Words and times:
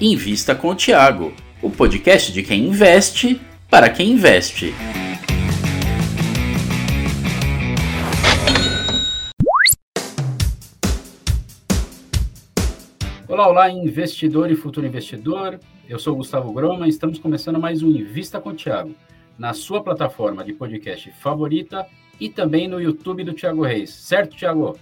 Invista 0.00 0.54
com 0.54 0.68
o 0.68 0.76
Tiago, 0.76 1.32
o 1.60 1.68
podcast 1.68 2.32
de 2.32 2.44
quem 2.44 2.68
investe 2.68 3.40
para 3.68 3.90
quem 3.90 4.12
investe. 4.12 4.72
Olá, 13.26 13.48
olá, 13.48 13.70
investidor 13.72 14.52
e 14.52 14.54
futuro 14.54 14.86
investidor. 14.86 15.58
Eu 15.88 15.98
sou 15.98 16.14
Gustavo 16.14 16.52
Groma 16.52 16.86
e 16.86 16.90
estamos 16.90 17.18
começando 17.18 17.58
mais 17.58 17.82
um 17.82 17.90
Invista 17.90 18.40
com 18.40 18.50
o 18.50 18.54
Tiago, 18.54 18.94
na 19.36 19.52
sua 19.52 19.82
plataforma 19.82 20.44
de 20.44 20.52
podcast 20.52 21.10
favorita 21.20 21.84
e 22.20 22.28
também 22.28 22.68
no 22.68 22.80
YouTube 22.80 23.24
do 23.24 23.32
Tiago 23.32 23.64
Reis. 23.64 23.90
Certo, 23.90 24.36
Tiago? 24.36 24.78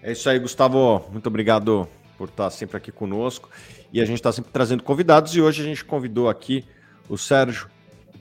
É 0.00 0.12
isso 0.12 0.30
aí, 0.30 0.38
Gustavo. 0.38 1.04
Muito 1.10 1.26
obrigado 1.26 1.88
por 2.16 2.28
estar 2.28 2.50
sempre 2.50 2.76
aqui 2.76 2.90
conosco. 2.90 3.48
E 3.92 4.00
a 4.00 4.04
gente 4.04 4.16
está 4.16 4.32
sempre 4.32 4.50
trazendo 4.52 4.82
convidados. 4.82 5.34
E 5.34 5.40
hoje 5.40 5.62
a 5.62 5.64
gente 5.64 5.84
convidou 5.84 6.28
aqui 6.28 6.64
o 7.08 7.16
Sérgio 7.16 7.68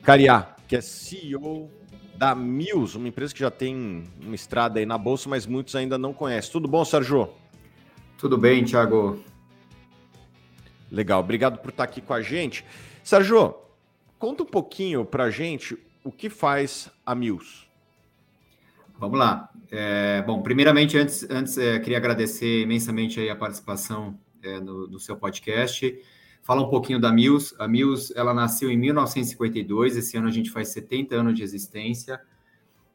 Cariá, 0.03 0.55
que 0.67 0.75
é 0.75 0.81
CEO 0.81 1.69
da 2.15 2.33
Mills, 2.33 2.97
uma 2.97 3.07
empresa 3.07 3.33
que 3.33 3.39
já 3.39 3.51
tem 3.51 4.03
uma 4.21 4.35
estrada 4.35 4.79
aí 4.79 4.85
na 4.85 4.97
bolsa, 4.97 5.29
mas 5.29 5.45
muitos 5.45 5.75
ainda 5.75 5.97
não 5.97 6.13
conhecem. 6.13 6.51
Tudo 6.51 6.67
bom, 6.67 6.83
Sérgio? 6.85 7.29
Tudo 8.17 8.37
bem, 8.37 8.63
Thiago. 8.63 9.21
Legal, 10.91 11.19
obrigado 11.19 11.59
por 11.59 11.69
estar 11.69 11.83
aqui 11.83 11.99
com 11.99 12.13
a 12.13 12.21
gente. 12.21 12.63
Sérgio, 13.03 13.55
conta 14.17 14.43
um 14.43 14.45
pouquinho 14.45 15.03
para 15.03 15.25
a 15.25 15.29
gente 15.29 15.77
o 16.03 16.11
que 16.11 16.29
faz 16.29 16.89
a 17.05 17.13
Mills. 17.13 17.65
Vamos 18.97 19.19
lá. 19.19 19.49
É, 19.69 20.21
bom, 20.21 20.41
primeiramente, 20.41 20.97
antes, 20.97 21.27
antes 21.29 21.57
é, 21.57 21.77
queria 21.79 21.97
agradecer 21.97 22.61
imensamente 22.61 23.19
aí 23.19 23.29
a 23.29 23.35
participação 23.35 24.17
é, 24.41 24.59
no, 24.59 24.87
no, 24.87 24.99
seu 24.99 25.17
podcast. 25.17 25.99
Fala 26.41 26.61
um 26.61 26.69
pouquinho 26.69 26.99
da 26.99 27.11
Mills. 27.11 27.53
A 27.59 27.67
Mills, 27.67 28.13
ela 28.15 28.33
nasceu 28.33 28.71
em 28.71 28.77
1952, 28.77 29.97
esse 29.97 30.15
ano 30.15 30.27
a 30.27 30.31
gente 30.31 30.49
faz 30.49 30.69
70 30.69 31.13
anos 31.13 31.33
de 31.33 31.43
existência, 31.43 32.21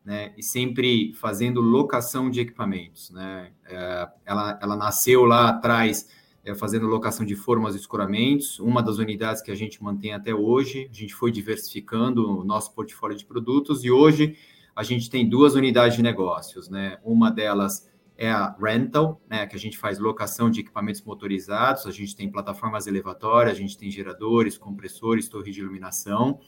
né, 0.02 0.32
e 0.38 0.42
sempre 0.42 1.12
fazendo 1.12 1.60
locação 1.60 2.30
de 2.30 2.40
equipamentos, 2.40 3.10
né. 3.10 3.52
É, 3.66 4.08
ela, 4.24 4.58
ela 4.62 4.76
nasceu 4.76 5.26
lá 5.26 5.50
atrás 5.50 6.08
é, 6.42 6.54
fazendo 6.54 6.86
locação 6.86 7.26
de 7.26 7.36
formas 7.36 7.74
e 7.74 7.78
escoramentos, 7.78 8.58
uma 8.58 8.82
das 8.82 8.96
unidades 8.96 9.42
que 9.42 9.50
a 9.50 9.54
gente 9.54 9.82
mantém 9.82 10.14
até 10.14 10.34
hoje. 10.34 10.88
A 10.90 10.94
gente 10.94 11.14
foi 11.14 11.30
diversificando 11.30 12.40
o 12.40 12.44
nosso 12.44 12.74
portfólio 12.74 13.16
de 13.16 13.26
produtos 13.26 13.84
e 13.84 13.90
hoje 13.90 14.38
a 14.74 14.82
gente 14.82 15.10
tem 15.10 15.28
duas 15.28 15.54
unidades 15.54 15.96
de 15.96 16.02
negócios, 16.02 16.68
né? 16.68 16.98
Uma 17.04 17.30
delas 17.30 17.88
é 18.16 18.30
a 18.30 18.54
rental, 18.60 19.18
né, 19.30 19.46
que 19.46 19.56
a 19.56 19.58
gente 19.58 19.78
faz 19.78 19.98
locação 19.98 20.50
de 20.50 20.60
equipamentos 20.60 21.00
motorizados, 21.00 21.86
a 21.86 21.90
gente 21.90 22.14
tem 22.14 22.30
plataformas 22.30 22.86
elevatórias, 22.86 23.56
a 23.56 23.58
gente 23.58 23.78
tem 23.78 23.90
geradores, 23.90 24.58
compressores, 24.58 25.26
torre 25.26 25.50
de 25.50 25.60
iluminação. 25.60 26.38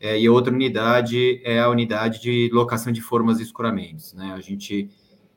É, 0.00 0.16
e 0.16 0.28
a 0.28 0.30
outra 0.30 0.54
unidade 0.54 1.40
é 1.44 1.58
a 1.58 1.68
unidade 1.68 2.22
de 2.22 2.48
locação 2.52 2.92
de 2.92 3.00
formas 3.00 3.40
e 3.40 3.42
escoramentos. 3.42 4.14
Né? 4.14 4.32
A 4.32 4.40
gente 4.40 4.88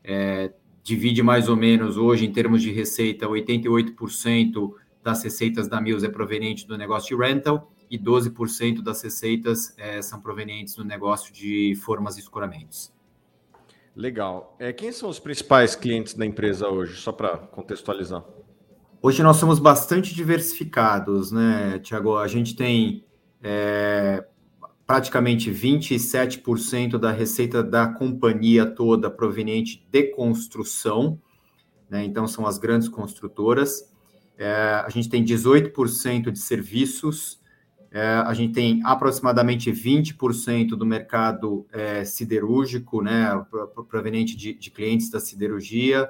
é, 0.04 0.54
divide 0.84 1.24
mais 1.24 1.50
ou 1.50 1.56
menos 1.56 1.98
hoje, 1.98 2.28
em 2.28 2.32
termos 2.32 2.62
de 2.62 2.72
receita, 2.72 3.28
88% 3.28 4.72
das 5.04 5.24
receitas 5.24 5.68
da 5.68 5.82
Mills 5.82 6.06
é 6.06 6.10
proveniente 6.10 6.68
do 6.68 6.78
negócio 6.78 7.18
de 7.18 7.24
rental 7.24 7.72
e 7.92 8.00
12% 8.00 8.82
das 8.82 9.02
receitas 9.02 9.76
é, 9.78 10.02
são 10.02 10.22
provenientes 10.22 10.76
do 10.76 10.86
negócio 10.86 11.34
de 11.34 11.76
formas 11.76 12.16
e 12.16 12.22
escoramentos. 12.22 12.94
Legal. 13.94 14.56
É, 14.58 14.72
quem 14.72 14.94
são 14.94 15.10
os 15.10 15.20
principais 15.20 15.76
clientes 15.76 16.14
da 16.14 16.26
empresa 16.26 16.70
hoje, 16.70 16.96
só 16.96 17.12
para 17.12 17.38
contextualizar? 17.38 18.24
Hoje 19.02 19.22
nós 19.22 19.36
somos 19.36 19.60
bastante 19.60 20.16
diversificados, 20.16 21.34
né, 21.34 21.80
Tiago? 21.80 22.16
A 22.16 22.28
gente 22.30 22.56
tem 22.56 23.04
é, 23.44 24.26
praticamente 24.88 25.52
27% 25.52 26.98
da 26.98 27.12
receita 27.12 27.62
da 27.62 27.88
companhia 27.88 28.66
toda 28.66 29.12
proveniente 29.12 29.86
de 29.92 30.04
construção, 30.04 31.20
né? 31.90 32.06
então 32.06 32.26
são 32.28 32.46
as 32.48 32.58
grandes 32.58 32.88
construtoras. 32.88 33.92
É, 34.38 34.82
a 34.86 34.90
gente 34.90 35.10
tem 35.10 35.26
18% 35.26 36.32
de 36.32 36.40
serviços, 36.40 37.41
é, 37.94 38.02
a 38.26 38.34
gente 38.34 38.54
tem 38.54 38.82
aproximadamente 38.86 39.70
20% 39.70 40.70
do 40.70 40.86
mercado 40.86 41.68
é, 41.74 42.06
siderúrgico, 42.06 43.02
né, 43.02 43.30
proveniente 43.90 44.36
de, 44.38 44.54
de, 44.54 44.72
clientes 44.72 45.10
da 45.10 45.20
siderurgia. 45.20 46.10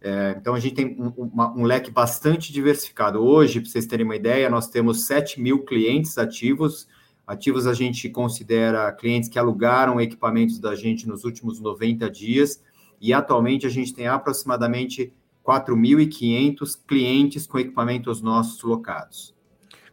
É, 0.00 0.34
então, 0.36 0.54
a 0.54 0.58
gente 0.58 0.74
tem 0.74 0.96
um, 0.98 1.08
uma, 1.16 1.56
um, 1.56 1.62
leque 1.62 1.88
bastante 1.88 2.52
diversificado. 2.52 3.20
Hoje, 3.20 3.60
para 3.60 3.70
vocês 3.70 3.86
terem 3.86 4.04
uma 4.04 4.16
ideia, 4.16 4.50
nós 4.50 4.68
temos 4.68 5.06
7 5.06 5.40
mil 5.40 5.64
clientes 5.64 6.18
ativos. 6.18 6.88
Ativos 7.24 7.64
a 7.64 7.74
gente 7.74 8.08
considera 8.08 8.90
clientes 8.90 9.28
que 9.28 9.38
alugaram 9.38 10.00
equipamentos 10.00 10.58
da 10.58 10.74
gente 10.74 11.06
nos 11.06 11.22
últimos 11.22 11.60
90 11.60 12.10
dias. 12.10 12.60
E 13.00 13.12
atualmente 13.12 13.66
a 13.66 13.70
gente 13.70 13.94
tem 13.94 14.08
aproximadamente 14.08 15.12
4.500 15.46 16.76
clientes 16.88 17.46
com 17.46 17.60
equipamentos 17.60 18.20
nossos 18.20 18.60
locados. 18.64 19.38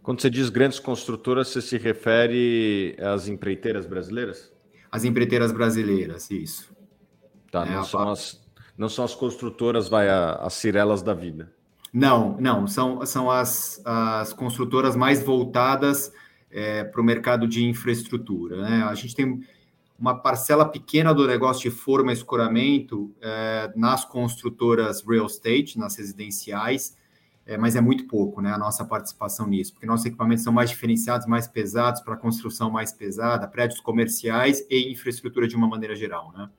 Quando 0.08 0.22
você 0.22 0.30
diz 0.30 0.48
grandes 0.48 0.80
construtoras, 0.80 1.50
você 1.50 1.62
se 1.62 1.78
refere 1.78 2.96
às 2.98 3.28
empreiteiras 3.28 3.86
brasileiras? 3.86 4.54
As 4.90 5.04
empreiteiras 5.04 5.52
brasileiras, 5.52 6.32
isso. 6.32 6.74
Tá, 7.52 7.68
é, 7.68 7.72
não, 7.72 7.84
são 7.84 8.10
as, 8.10 8.42
não 8.78 8.88
são 8.88 9.04
as 9.04 9.14
construtoras, 9.14 9.90
vai, 9.90 10.08
as 10.08 10.54
cirelas 10.54 11.02
da 11.02 11.14
vida. 11.14 11.52
Não, 11.92 12.38
não, 12.40 12.66
são, 12.68 13.06
são 13.06 13.30
as, 13.30 13.82
as 13.84 14.32
construtoras 14.32 14.96
mais 14.96 15.22
voltadas 15.22 16.10
é, 16.50 16.86
para 16.86 17.02
o 17.02 17.04
mercado 17.04 17.46
de 17.46 17.66
infraestrutura. 17.66 18.62
Né? 18.62 18.84
A 18.84 18.96
gente 18.96 19.14
tem 19.14 19.42
uma 20.00 20.16
parcela 20.16 20.64
pequena 20.64 21.14
do 21.14 21.28
negócio 21.28 21.70
de 21.70 21.76
forma 21.76 22.12
e 22.12 22.14
escoramento 22.14 23.14
é, 23.22 23.74
nas 23.76 24.06
construtoras 24.06 25.04
real 25.06 25.26
estate, 25.26 25.78
nas 25.78 25.98
residenciais, 25.98 26.96
é, 27.48 27.58
mas 27.58 27.78
é 27.78 27.82
muito 27.82 28.06
pouco 28.08 28.42
né, 28.42 28.52
a 28.52 28.58
nossa 28.58 28.84
participação 28.84 29.48
nisso, 29.48 29.72
porque 29.72 29.86
nossos 29.86 30.06
equipamentos 30.06 30.44
são 30.44 30.52
mais 30.52 30.70
diferenciados, 30.70 31.26
mais 31.26 31.48
pesados, 31.48 32.02
para 32.02 32.18
construção 32.18 32.70
mais 32.70 32.92
pesada, 32.92 33.48
prédios 33.48 33.80
comerciais 33.80 34.66
e 34.70 34.92
infraestrutura 34.92 35.48
de 35.48 35.56
uma 35.56 35.68
maneira 35.68 35.96
geral. 35.96 36.34
Né? 36.38 36.50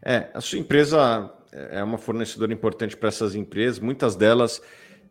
É, 0.00 0.30
a 0.32 0.40
sua 0.40 0.58
empresa 0.58 1.34
é 1.52 1.82
uma 1.82 1.98
fornecedora 1.98 2.52
importante 2.52 2.96
para 2.96 3.08
essas 3.08 3.34
empresas, 3.34 3.80
muitas 3.80 4.14
delas, 4.14 4.62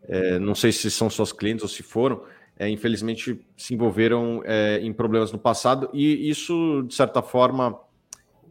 é, 0.08 0.38
não 0.38 0.54
sei 0.54 0.72
se 0.72 0.90
são 0.90 1.10
suas 1.10 1.32
clientes 1.32 1.62
ou 1.62 1.68
se 1.68 1.82
foram, 1.82 2.24
é, 2.58 2.66
infelizmente 2.70 3.44
se 3.58 3.74
envolveram 3.74 4.42
é, 4.46 4.80
em 4.80 4.92
problemas 4.92 5.30
no 5.30 5.38
passado, 5.38 5.90
e 5.92 6.30
isso, 6.30 6.82
de 6.88 6.94
certa 6.94 7.20
forma, 7.20 7.78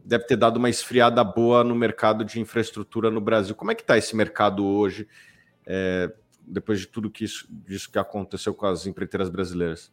deve 0.04 0.24
ter 0.24 0.36
dado 0.36 0.56
uma 0.56 0.70
esfriada 0.70 1.22
boa 1.24 1.64
no 1.64 1.74
mercado 1.74 2.24
de 2.24 2.38
infraestrutura 2.40 3.10
no 3.10 3.20
Brasil. 3.20 3.56
Como 3.56 3.72
é 3.72 3.74
que 3.74 3.82
está 3.82 3.98
esse 3.98 4.14
mercado 4.14 4.64
hoje? 4.64 5.08
É, 5.66 6.10
depois 6.46 6.80
de 6.80 6.86
tudo 6.86 7.10
que 7.10 7.24
isso, 7.24 7.46
disso 7.50 7.90
que 7.90 7.98
aconteceu 7.98 8.54
com 8.54 8.66
as 8.66 8.86
empreiteiras 8.86 9.28
brasileiras? 9.28 9.92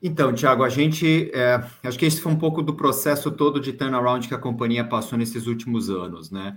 Então, 0.00 0.32
Tiago, 0.32 0.62
a 0.62 0.68
gente 0.68 1.30
é, 1.34 1.62
acho 1.82 1.98
que 1.98 2.06
esse 2.06 2.20
foi 2.20 2.30
um 2.30 2.38
pouco 2.38 2.62
do 2.62 2.74
processo 2.74 3.30
todo 3.30 3.58
de 3.58 3.72
turnaround 3.72 4.28
que 4.28 4.34
a 4.34 4.38
companhia 4.38 4.84
passou 4.84 5.18
nesses 5.18 5.46
últimos 5.46 5.90
anos, 5.90 6.30
né? 6.30 6.56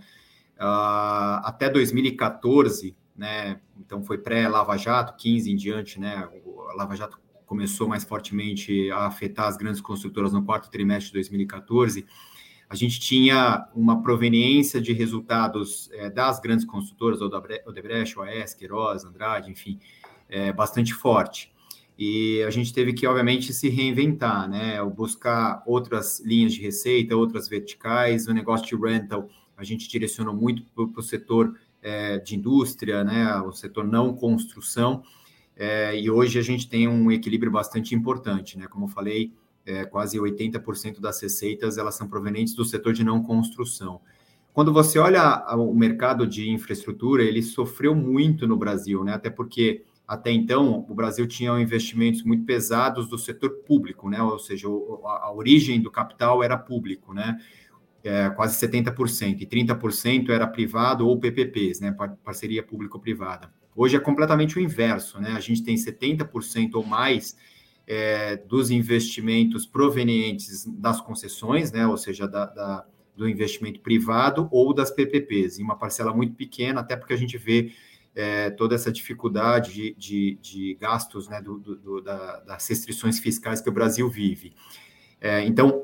Uh, 0.57 1.41
até 1.44 1.67
2014, 1.67 2.95
né? 3.16 3.59
Então 3.79 4.03
foi 4.03 4.19
pré-Lava 4.19 4.77
Jato, 4.77 5.16
15 5.17 5.51
em 5.51 5.55
diante, 5.55 6.00
né? 6.00 6.29
A 6.69 6.75
Lava 6.75 6.95
Jato 6.95 7.19
começou 7.47 7.88
mais 7.88 8.03
fortemente 8.03 8.91
a 8.91 9.07
afetar 9.07 9.47
as 9.47 9.57
grandes 9.57 9.81
construtoras 9.81 10.33
no 10.33 10.44
quarto 10.44 10.69
trimestre 10.69 11.07
de 11.07 11.13
2014 11.13 12.05
a 12.71 12.75
gente 12.75 13.01
tinha 13.01 13.67
uma 13.75 14.01
proveniência 14.01 14.79
de 14.79 14.93
resultados 14.93 15.89
é, 15.91 16.09
das 16.09 16.39
grandes 16.39 16.63
construtoras, 16.63 17.19
Odebrecht, 17.21 18.17
OAS, 18.17 18.53
Queiroz, 18.53 19.03
Andrade, 19.03 19.51
enfim, 19.51 19.77
é, 20.29 20.53
bastante 20.53 20.94
forte. 20.94 21.51
E 22.00 22.41
a 22.44 22.50
gente 22.50 22.73
teve 22.73 22.94
que, 22.94 23.06
obviamente, 23.06 23.51
se 23.51 23.68
reinventar, 23.68 24.50
né? 24.50 24.81
Buscar 24.85 25.62
outras 25.68 26.21
linhas 26.21 26.53
de 26.53 26.62
receita, 26.62 27.13
outras 27.13 27.50
verticais. 27.50 28.27
O 28.27 28.33
negócio 28.33 28.65
de 28.65 28.81
rental, 28.81 29.27
a 29.57 29.65
gente 29.65 29.89
direcionou 29.89 30.33
muito 30.33 30.63
para 30.63 30.85
o 30.85 31.03
setor 31.03 31.59
é, 31.81 32.19
de 32.19 32.38
indústria, 32.38 33.03
né? 33.03 33.35
O 33.41 33.51
setor 33.51 33.83
não 33.83 34.15
construção. 34.15 35.03
E 35.94 36.09
hoje 36.09 36.39
a 36.39 36.41
gente 36.41 36.69
tem 36.69 36.88
um 36.88 37.12
equilíbrio 37.12 37.51
bastante 37.51 37.94
importante, 37.94 38.57
né? 38.57 38.65
Como 38.67 38.85
eu 38.85 38.89
falei, 38.89 39.33
é, 39.66 39.86
quase 39.86 40.18
80% 40.18 41.00
das 41.00 41.22
receitas 41.22 41.78
elas 41.78 41.96
são 41.96 42.08
provenientes 42.08 42.54
do 42.54 42.66
setor 42.66 42.94
de 42.94 43.04
não 43.04 43.22
construção. 43.22 44.02
Quando 44.54 44.74
você 44.74 45.00
olha 45.00 45.46
o 45.56 45.74
mercado 45.74 46.28
de 46.28 46.50
infraestrutura, 46.50 47.24
ele 47.24 47.42
sofreu 47.42 47.96
muito 47.96 48.46
no 48.48 48.58
Brasil, 48.58 49.04
né? 49.04 49.13
Até 49.13 49.30
porque 49.30 49.84
até 50.06 50.30
então 50.30 50.86
o 50.90 50.94
Brasil 50.94 51.25
tinha 51.25 51.58
investimentos 51.58 52.22
muito 52.24 52.44
pesados 52.44 53.08
do 53.08 53.18
setor 53.18 53.50
público, 53.66 54.10
né? 54.10 54.22
Ou 54.22 54.38
seja, 54.38 54.68
a, 54.68 55.31
origem 55.34 55.80
do 55.80 55.90
capital 55.90 56.44
era 56.44 56.58
público, 56.58 57.13
né? 57.13 57.40
É, 58.04 58.30
quase 58.31 58.60
70%, 58.68 59.40
e 59.42 59.46
30% 59.46 60.30
era 60.30 60.46
privado 60.48 61.08
ou 61.08 61.18
PPPs, 61.18 61.80
né? 61.80 61.96
Parceria 62.25 62.62
público-privada. 62.62 63.54
Hoje 63.74 63.96
é 63.96 64.00
completamente 64.00 64.58
o 64.58 64.62
inverso, 64.62 65.18
né? 65.22 65.31
A 65.31 65.40
gente 65.40 65.63
tem 65.63 65.75
70% 65.75 66.72
ou 66.74 66.86
mais 66.86 67.38
é, 67.93 68.38
dos 68.38 68.71
investimentos 68.71 69.65
provenientes 69.65 70.65
das 70.65 71.01
concessões, 71.01 71.73
né? 71.73 71.85
Ou 71.85 71.97
seja, 71.97 72.25
da, 72.25 72.45
da, 72.45 72.85
do 73.17 73.27
investimento 73.27 73.81
privado 73.81 74.47
ou 74.49 74.73
das 74.73 74.89
PPPs, 74.89 75.59
em 75.59 75.63
uma 75.63 75.75
parcela 75.75 76.13
muito 76.13 76.33
pequena, 76.33 76.79
até 76.79 76.95
porque 76.95 77.11
a 77.11 77.17
gente 77.17 77.38
vê 77.38 77.73
é, 78.15 78.49
toda 78.51 78.75
essa 78.75 78.93
dificuldade 78.93 79.73
de, 79.73 79.93
de, 79.95 80.39
de 80.41 80.77
gastos, 80.79 81.27
né? 81.27 81.41
Do, 81.41 81.59
do, 81.59 82.01
da, 82.01 82.39
das 82.39 82.65
restrições 82.65 83.19
fiscais 83.19 83.59
que 83.59 83.67
o 83.67 83.73
Brasil 83.73 84.09
vive. 84.09 84.53
É, 85.19 85.43
então, 85.43 85.83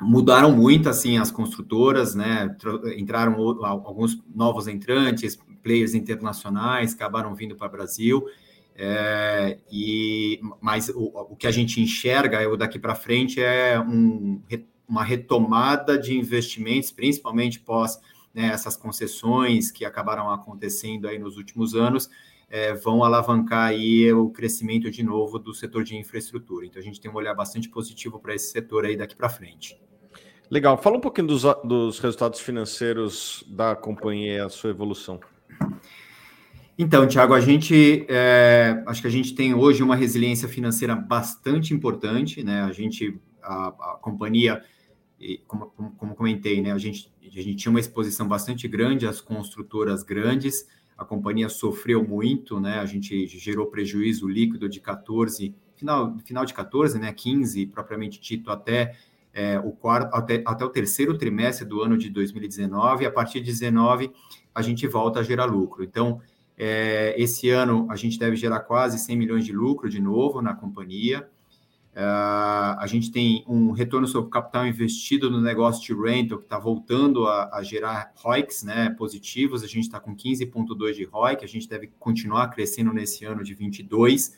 mudaram 0.00 0.50
muito 0.50 0.88
assim 0.88 1.18
as 1.18 1.30
construtoras, 1.30 2.16
né? 2.16 2.52
Entraram 2.96 3.36
alguns 3.64 4.20
novos 4.34 4.66
entrantes, 4.66 5.38
players 5.62 5.94
internacionais 5.94 6.94
acabaram 6.94 7.32
vindo 7.36 7.54
para 7.54 7.68
o 7.68 7.70
Brasil. 7.70 8.26
É, 8.80 9.58
e 9.68 10.40
mas 10.60 10.88
o, 10.88 11.06
o, 11.32 11.34
que 11.34 11.48
a 11.48 11.50
gente 11.50 11.80
enxerga 11.80 12.40
eu 12.40 12.56
daqui 12.56 12.78
para 12.78 12.94
frente 12.94 13.42
é 13.42 13.78
um, 13.80 14.40
uma 14.88 15.02
retomada 15.02 15.98
de 15.98 16.16
investimentos, 16.16 16.92
principalmente 16.92 17.58
pós 17.58 17.98
né, 18.32 18.46
essas 18.52 18.76
concessões 18.76 19.72
que 19.72 19.84
acabaram 19.84 20.30
acontecendo 20.30 21.08
aí 21.08 21.18
nos 21.18 21.36
últimos 21.36 21.74
anos, 21.74 22.08
é, 22.48 22.72
vão 22.72 23.02
alavancar 23.02 23.70
aí 23.70 24.12
o 24.12 24.30
crescimento 24.30 24.88
de 24.92 25.02
novo 25.02 25.40
do 25.40 25.52
setor 25.52 25.82
de 25.82 25.96
infraestrutura. 25.96 26.64
Então 26.64 26.80
a 26.80 26.84
gente 26.84 27.00
tem 27.00 27.10
um 27.10 27.14
olhar 27.16 27.34
bastante 27.34 27.68
positivo 27.68 28.20
para 28.20 28.36
esse 28.36 28.52
setor 28.52 28.84
aí 28.84 28.96
daqui 28.96 29.16
para 29.16 29.28
frente. 29.28 29.76
Legal. 30.48 30.78
Fala 30.78 30.96
um 30.96 31.00
pouquinho 31.00 31.26
dos, 31.26 31.42
dos 31.64 31.98
resultados 31.98 32.38
financeiros 32.38 33.44
da 33.48 33.74
companhia 33.74 34.46
a 34.46 34.48
sua 34.48 34.70
evolução. 34.70 35.18
Então, 36.80 37.08
Tiago, 37.08 37.34
a 37.34 37.40
gente 37.40 38.06
é, 38.08 38.84
acho 38.86 39.00
que 39.00 39.08
a 39.08 39.10
gente 39.10 39.34
tem 39.34 39.52
hoje 39.52 39.82
uma 39.82 39.96
resiliência 39.96 40.46
financeira 40.46 40.94
bastante 40.94 41.74
importante, 41.74 42.44
né? 42.44 42.62
A 42.62 42.70
gente, 42.70 43.20
a, 43.42 43.66
a 43.66 43.98
companhia, 44.00 44.62
como, 45.48 45.66
como, 45.70 45.90
como, 45.96 46.14
comentei, 46.14 46.62
né? 46.62 46.70
A 46.70 46.78
gente, 46.78 47.12
a 47.20 47.42
gente 47.42 47.56
tinha 47.56 47.70
uma 47.70 47.80
exposição 47.80 48.28
bastante 48.28 48.68
grande 48.68 49.08
às 49.08 49.20
construtoras 49.20 50.04
grandes, 50.04 50.68
a 50.96 51.04
companhia 51.04 51.48
sofreu 51.48 52.06
muito, 52.06 52.60
né? 52.60 52.78
A 52.78 52.86
gente 52.86 53.26
gerou 53.26 53.66
prejuízo 53.66 54.28
líquido 54.28 54.68
de 54.68 54.80
14, 54.80 55.52
final, 55.74 56.16
final 56.24 56.44
de 56.44 56.54
14, 56.54 56.96
né? 56.96 57.12
15, 57.12 57.66
propriamente 57.66 58.20
dito, 58.20 58.52
até 58.52 58.94
é, 59.34 59.58
o 59.58 59.72
quarto, 59.72 60.14
até, 60.14 60.44
até 60.46 60.64
o 60.64 60.68
terceiro 60.68 61.18
trimestre 61.18 61.66
do 61.66 61.82
ano 61.82 61.98
de 61.98 62.08
2019, 62.08 63.02
e 63.02 63.06
a 63.08 63.10
partir 63.10 63.40
de 63.40 63.46
19 63.46 64.12
a 64.54 64.62
gente 64.62 64.86
volta 64.86 65.18
a 65.18 65.22
gerar 65.24 65.46
lucro. 65.46 65.82
Então, 65.82 66.20
é, 66.58 67.14
esse 67.16 67.48
ano 67.50 67.86
a 67.88 67.94
gente 67.94 68.18
deve 68.18 68.34
gerar 68.34 68.60
quase 68.60 68.98
100 68.98 69.16
milhões 69.16 69.44
de 69.44 69.52
lucro 69.52 69.88
de 69.88 70.00
novo 70.00 70.42
na 70.42 70.54
companhia. 70.54 71.28
É, 71.94 72.02
a 72.02 72.84
gente 72.88 73.12
tem 73.12 73.44
um 73.46 73.70
retorno 73.70 74.08
sobre 74.08 74.30
capital 74.30 74.66
investido 74.66 75.30
no 75.30 75.40
negócio 75.40 75.82
de 75.82 76.02
rental 76.02 76.38
que 76.38 76.44
está 76.44 76.58
voltando 76.58 77.28
a, 77.28 77.56
a, 77.56 77.62
gerar 77.62 78.12
ROICs 78.16 78.64
né, 78.64 78.90
positivos. 78.90 79.62
A 79.62 79.68
gente 79.68 79.84
está 79.84 80.00
com 80.00 80.16
15,2 80.16 80.94
de 80.94 81.04
ROIC, 81.04 81.44
a 81.44 81.48
gente 81.48 81.68
deve 81.68 81.92
continuar 82.00 82.48
crescendo 82.48 82.92
nesse 82.92 83.24
ano 83.24 83.44
de 83.44 83.54
22. 83.54 84.36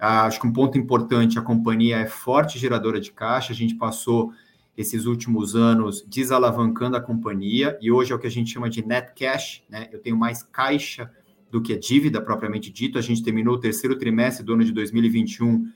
Ah, 0.00 0.24
acho 0.24 0.40
que 0.40 0.46
um 0.48 0.52
ponto 0.52 0.76
importante, 0.76 1.38
a 1.38 1.42
companhia 1.42 1.98
é 1.98 2.06
forte 2.06 2.58
geradora 2.58 3.00
de 3.00 3.12
caixa, 3.12 3.52
a 3.52 3.56
gente 3.56 3.76
passou 3.76 4.32
esses 4.76 5.06
últimos 5.06 5.56
anos 5.56 6.04
desalavancando 6.06 6.96
a 6.96 7.00
companhia, 7.00 7.78
e 7.80 7.90
hoje 7.90 8.12
é 8.12 8.14
o 8.14 8.18
que 8.18 8.26
a 8.26 8.30
gente 8.30 8.52
chama 8.52 8.68
de 8.68 8.86
net 8.86 9.14
cash, 9.18 9.62
né? 9.70 9.88
Eu 9.90 10.00
tenho 10.00 10.16
mais 10.16 10.42
caixa 10.42 11.10
do 11.50 11.62
que 11.62 11.72
a 11.72 11.78
dívida 11.78 12.20
propriamente 12.20 12.70
dito. 12.70 12.98
A 12.98 13.02
gente 13.02 13.22
terminou 13.22 13.54
o 13.54 13.60
terceiro 13.60 13.96
trimestre 13.96 14.44
do 14.44 14.54
ano 14.54 14.64
de 14.64 14.72
2021 14.72 15.70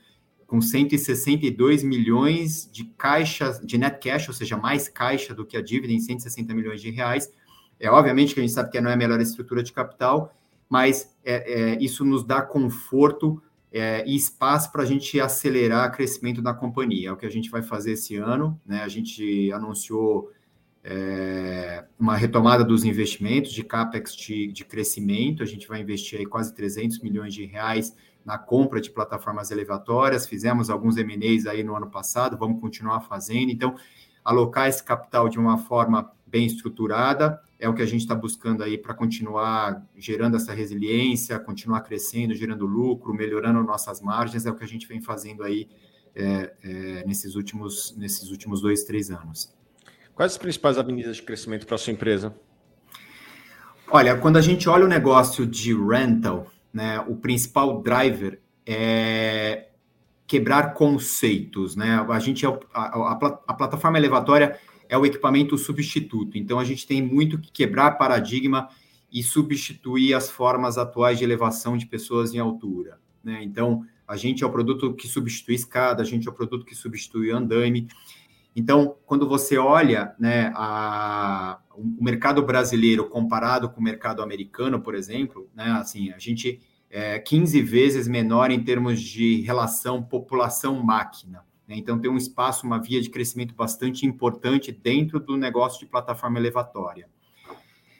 com 0.45 0.59
162 0.59 1.81
milhões 1.81 2.69
de 2.71 2.83
caixas 2.83 3.59
de 3.61 3.77
net 3.77 3.99
cash, 3.99 4.27
ou 4.27 4.33
seja, 4.33 4.57
mais 4.57 4.89
caixa 4.89 5.33
do 5.33 5.45
que 5.45 5.55
a 5.55 5.61
dívida 5.61 5.93
em 5.93 5.99
160 5.99 6.53
milhões 6.53 6.81
de 6.81 6.89
reais. 6.91 7.31
É 7.79 7.89
obviamente 7.89 8.33
que 8.33 8.41
a 8.41 8.43
gente 8.43 8.53
sabe 8.53 8.69
que 8.69 8.81
não 8.81 8.89
é 8.89 8.93
a 8.93 8.97
melhor 8.97 9.19
estrutura 9.21 9.63
de 9.63 9.71
capital, 9.71 10.35
mas 10.69 11.15
é, 11.23 11.53
é, 11.53 11.81
isso 11.81 12.03
nos 12.03 12.25
dá 12.25 12.41
conforto 12.41 13.41
é, 13.71 14.03
e 14.05 14.15
espaço 14.15 14.71
para 14.71 14.83
a 14.83 14.85
gente 14.85 15.19
acelerar 15.19 15.89
o 15.89 15.91
crescimento 15.93 16.41
da 16.41 16.53
companhia. 16.53 17.09
É 17.09 17.11
o 17.11 17.17
que 17.17 17.25
a 17.25 17.31
gente 17.31 17.49
vai 17.49 17.61
fazer 17.61 17.93
esse 17.93 18.17
ano. 18.17 18.59
Né? 18.65 18.83
A 18.83 18.87
gente 18.89 19.51
anunciou 19.53 20.31
é, 20.83 21.85
uma 21.99 22.15
retomada 22.15 22.63
dos 22.63 22.83
investimentos 22.83 23.51
de 23.51 23.63
CAPEX 23.63 24.15
de, 24.15 24.47
de, 24.47 24.65
crescimento. 24.65 25.43
A 25.43 25.45
gente 25.45 25.67
vai 25.67 25.81
investir 25.81 26.19
aí 26.19 26.25
quase 26.25 26.53
300 26.53 26.99
milhões 26.99 27.33
de 27.33 27.45
reais 27.45 27.95
na 28.25 28.37
compra 28.37 28.81
de 28.81 28.89
plataformas 28.89 29.51
elevatórias. 29.51 30.25
Fizemos 30.25 30.69
alguns 30.69 30.97
M&As 30.97 31.45
aí 31.45 31.63
no 31.63 31.75
ano 31.75 31.89
passado, 31.89 32.37
vamos 32.37 32.59
continuar 32.59 33.01
fazendo. 33.01 33.51
Então, 33.51 33.75
alocar 34.23 34.67
esse 34.67 34.83
capital 34.83 35.29
de 35.29 35.39
uma 35.39 35.57
forma 35.57 36.11
bem 36.25 36.45
estruturada 36.45 37.41
é 37.59 37.69
o 37.69 37.75
que 37.75 37.81
a 37.83 37.85
gente 37.85 38.01
está 38.01 38.15
buscando 38.15 38.63
aí 38.63 38.75
para 38.75 38.93
continuar 38.93 39.85
gerando 39.95 40.35
essa 40.35 40.51
resiliência, 40.51 41.37
continuar 41.37 41.81
crescendo, 41.81 42.33
gerando 42.33 42.65
lucro, 42.65 43.13
melhorando 43.13 43.61
nossas 43.61 44.01
margens, 44.01 44.47
é 44.47 44.49
o 44.49 44.55
que 44.55 44.63
a 44.63 44.67
gente 44.67 44.87
vem 44.87 44.99
fazendo 44.99 45.43
aí 45.43 45.69
é, 46.15 46.53
é, 46.63 47.05
nesses, 47.05 47.35
últimos, 47.35 47.95
nesses 47.95 48.31
últimos 48.31 48.61
dois, 48.61 48.83
três 48.83 49.11
anos. 49.11 49.53
Quais 50.21 50.33
as 50.33 50.37
principais 50.37 50.77
avenidas 50.77 51.15
de 51.15 51.23
crescimento 51.23 51.65
para 51.65 51.73
a 51.73 51.77
sua 51.79 51.93
empresa? 51.93 52.31
Olha, 53.89 54.15
quando 54.15 54.37
a 54.37 54.41
gente 54.41 54.69
olha 54.69 54.85
o 54.85 54.87
negócio 54.87 55.47
de 55.47 55.73
rental, 55.73 56.45
né, 56.71 56.99
o 57.07 57.15
principal 57.15 57.81
driver 57.81 58.39
é 58.63 59.69
quebrar 60.27 60.75
conceitos, 60.75 61.75
né? 61.75 62.05
A 62.07 62.19
gente 62.19 62.45
é 62.45 62.49
a, 62.71 62.81
a, 62.81 63.41
a 63.47 63.53
plataforma 63.55 63.97
elevatória 63.97 64.59
é 64.87 64.95
o 64.95 65.07
equipamento 65.07 65.57
substituto. 65.57 66.37
Então, 66.37 66.59
a 66.59 66.63
gente 66.63 66.85
tem 66.85 67.01
muito 67.01 67.39
que 67.39 67.51
quebrar 67.51 67.97
paradigma 67.97 68.69
e 69.11 69.23
substituir 69.23 70.13
as 70.13 70.29
formas 70.29 70.77
atuais 70.77 71.17
de 71.17 71.23
elevação 71.23 71.75
de 71.75 71.87
pessoas 71.87 72.31
em 72.31 72.37
altura. 72.37 72.99
Né? 73.23 73.43
Então, 73.43 73.83
a 74.07 74.15
gente 74.15 74.43
é 74.43 74.45
o 74.45 74.51
produto 74.51 74.93
que 74.93 75.07
substitui 75.07 75.55
escada, 75.55 76.03
a 76.03 76.05
gente 76.05 76.27
é 76.27 76.29
o 76.29 76.33
produto 76.35 76.63
que 76.63 76.75
substitui 76.75 77.31
andaime. 77.31 77.87
Então, 78.55 78.97
quando 79.05 79.27
você 79.27 79.57
olha 79.57 80.13
né, 80.19 80.51
a, 80.55 81.59
o 81.73 82.03
mercado 82.03 82.43
brasileiro 82.43 83.07
comparado 83.07 83.69
com 83.69 83.79
o 83.79 83.83
mercado 83.83 84.21
americano, 84.21 84.81
por 84.81 84.93
exemplo, 84.93 85.49
né, 85.55 85.71
assim, 85.79 86.11
a 86.11 86.19
gente 86.19 86.59
é 86.89 87.17
15 87.17 87.61
vezes 87.61 88.07
menor 88.07 88.51
em 88.51 88.61
termos 88.61 88.99
de 88.99 89.41
relação 89.41 90.03
população-máquina. 90.03 91.45
Né? 91.65 91.75
Então, 91.77 91.97
tem 91.97 92.11
um 92.11 92.17
espaço, 92.17 92.65
uma 92.65 92.81
via 92.81 93.01
de 93.01 93.09
crescimento 93.09 93.55
bastante 93.55 94.05
importante 94.05 94.71
dentro 94.71 95.17
do 95.19 95.37
negócio 95.37 95.79
de 95.79 95.85
plataforma 95.85 96.37
elevatória. 96.37 97.07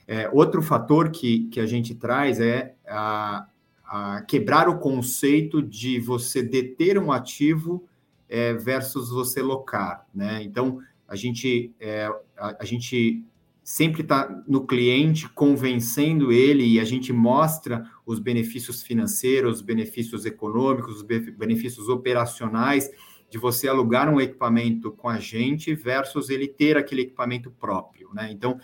É, 0.05 0.29
outro 0.33 0.61
fator 0.61 1.09
que, 1.09 1.47
que 1.47 1.61
a 1.61 1.65
gente 1.65 1.95
traz 1.95 2.41
é 2.41 2.75
a, 2.85 3.47
a 3.85 4.21
quebrar 4.23 4.67
o 4.67 4.77
conceito 4.77 5.61
de 5.61 6.01
você 6.01 6.43
deter 6.43 6.97
um 6.97 7.13
ativo 7.13 7.87
é, 8.31 8.53
versus 8.53 9.09
você 9.09 9.41
locar. 9.41 10.07
Né? 10.15 10.41
Então, 10.41 10.79
a 11.05 11.17
gente, 11.17 11.75
é, 11.81 12.09
a, 12.37 12.55
a 12.61 12.65
gente 12.65 13.25
sempre 13.61 14.01
está 14.01 14.43
no 14.47 14.65
cliente, 14.65 15.27
convencendo 15.29 16.31
ele 16.31 16.63
e 16.63 16.79
a 16.79 16.85
gente 16.85 17.11
mostra 17.11 17.85
os 18.05 18.19
benefícios 18.19 18.81
financeiros, 18.81 19.57
os 19.57 19.61
benefícios 19.61 20.25
econômicos, 20.25 20.97
os 20.97 21.03
benefícios 21.03 21.89
operacionais 21.89 22.89
de 23.29 23.37
você 23.37 23.67
alugar 23.67 24.09
um 24.09 24.19
equipamento 24.19 24.91
com 24.91 25.07
a 25.07 25.19
gente 25.19 25.75
versus 25.75 26.29
ele 26.29 26.47
ter 26.47 26.77
aquele 26.77 27.03
equipamento 27.03 27.51
próprio, 27.51 28.09
né? 28.13 28.29
Então, 28.31 28.59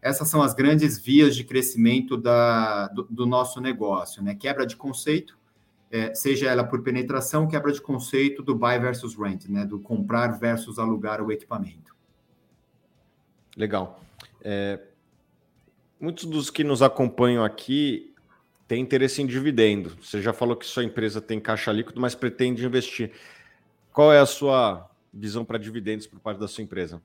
essas 0.00 0.28
são 0.28 0.42
as 0.42 0.52
grandes 0.52 0.98
vias 0.98 1.34
de 1.34 1.44
crescimento 1.44 2.16
da, 2.16 2.88
do, 2.88 3.06
do 3.08 3.26
nosso 3.26 3.60
negócio, 3.60 4.22
né? 4.22 4.34
Quebra 4.34 4.66
de 4.66 4.76
conceito, 4.76 5.36
é, 5.92 6.14
seja 6.14 6.48
ela 6.48 6.64
por 6.64 6.82
penetração, 6.82 7.46
quebra 7.46 7.70
de 7.70 7.80
conceito 7.80 8.42
do 8.42 8.54
buy 8.54 8.78
versus 8.78 9.14
rent, 9.14 9.44
né? 9.46 9.66
Do 9.66 9.78
comprar 9.78 10.38
versus 10.38 10.78
alugar 10.78 11.20
o 11.20 11.30
equipamento. 11.30 11.94
Legal. 13.54 14.02
É, 14.40 14.80
muitos 16.00 16.24
dos 16.24 16.48
que 16.48 16.64
nos 16.64 16.80
acompanham 16.80 17.44
aqui 17.44 18.14
têm 18.66 18.80
interesse 18.80 19.20
em 19.20 19.26
dividendo. 19.26 19.94
Você 20.02 20.22
já 20.22 20.32
falou 20.32 20.56
que 20.56 20.64
sua 20.64 20.82
empresa 20.82 21.20
tem 21.20 21.38
caixa 21.38 21.70
líquido, 21.70 22.00
mas 22.00 22.14
pretende 22.14 22.64
investir. 22.64 23.12
Qual 23.92 24.10
é 24.10 24.18
a 24.18 24.24
sua 24.24 24.90
visão 25.12 25.44
para 25.44 25.58
dividendos 25.58 26.06
por 26.06 26.18
parte 26.18 26.38
da 26.38 26.48
sua 26.48 26.64
empresa? 26.64 27.02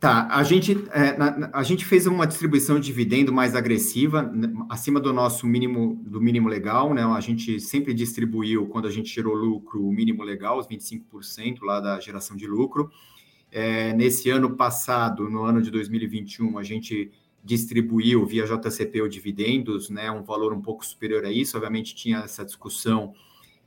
Tá, 0.00 0.28
a 0.30 0.42
gente, 0.42 0.72
é, 0.92 1.16
a 1.52 1.62
gente 1.62 1.84
fez 1.84 2.06
uma 2.06 2.26
distribuição 2.26 2.78
de 2.78 2.86
dividendo 2.86 3.32
mais 3.32 3.54
agressiva, 3.54 4.22
né, 4.22 4.52
acima 4.68 5.00
do 5.00 5.12
nosso 5.12 5.46
mínimo, 5.46 5.98
do 6.04 6.20
mínimo 6.20 6.46
legal, 6.46 6.92
né? 6.92 7.02
A 7.02 7.20
gente 7.20 7.58
sempre 7.58 7.94
distribuiu, 7.94 8.66
quando 8.66 8.86
a 8.86 8.90
gente 8.90 9.08
gerou 9.08 9.34
lucro, 9.34 9.82
o 9.82 9.90
mínimo 9.90 10.22
legal, 10.22 10.58
os 10.58 10.66
25% 10.66 11.62
lá 11.62 11.80
da 11.80 11.98
geração 12.00 12.36
de 12.36 12.46
lucro. 12.46 12.90
É, 13.50 13.94
nesse 13.94 14.28
ano 14.28 14.56
passado, 14.56 15.30
no 15.30 15.42
ano 15.44 15.62
de 15.62 15.70
2021, 15.70 16.58
a 16.58 16.62
gente 16.62 17.10
distribuiu 17.44 18.24
via 18.24 18.46
JCP 18.46 19.02
ou 19.02 19.08
dividendos, 19.08 19.90
né, 19.90 20.10
um 20.10 20.22
valor 20.22 20.52
um 20.52 20.60
pouco 20.60 20.84
superior 20.84 21.24
a 21.24 21.30
isso. 21.30 21.56
Obviamente 21.56 21.94
tinha 21.94 22.18
essa 22.18 22.44
discussão 22.44 23.14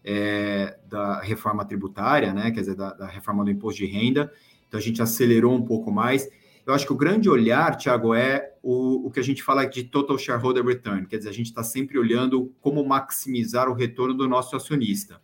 é, 0.04 0.78
da 0.90 1.22
reforma 1.22 1.64
tributária, 1.64 2.34
né, 2.34 2.50
quer 2.52 2.62
dizer, 2.62 2.76
da, 2.76 2.94
da, 2.94 3.08
reforma 3.08 3.44
do 3.44 3.52
imposto 3.52 3.80
de 3.80 3.86
renda. 3.86 4.32
Então 4.68 4.80
a 4.80 4.84
gente 4.84 5.02
acelerou 5.02 5.54
um 5.54 5.64
pouco 5.64 5.92
mais. 5.92 6.28
Eu 6.66 6.74
acho 6.74 6.86
que 6.86 6.92
o 6.92 6.98
grande 6.98 7.30
olhar, 7.30 7.78
Thiago, 7.78 8.14
é 8.14 8.52
o, 8.62 9.08
o 9.08 9.12
que 9.12 9.20
a 9.20 9.24
gente 9.24 9.42
fala 9.42 9.66
de 9.66 9.86
total 9.86 10.18
shareholder 10.18 10.66
return, 10.66 11.08
quer 11.08 11.18
dizer, 11.18 11.30
a 11.30 11.34
gente 11.34 11.46
está 11.46 11.64
sempre 11.64 11.98
olhando 11.98 12.54
como 12.60 12.86
maximizar 12.86 13.70
o 13.70 13.74
retorno 13.74 14.14
do 14.14 14.28
nosso 14.28 14.56
acionista. 14.56 15.22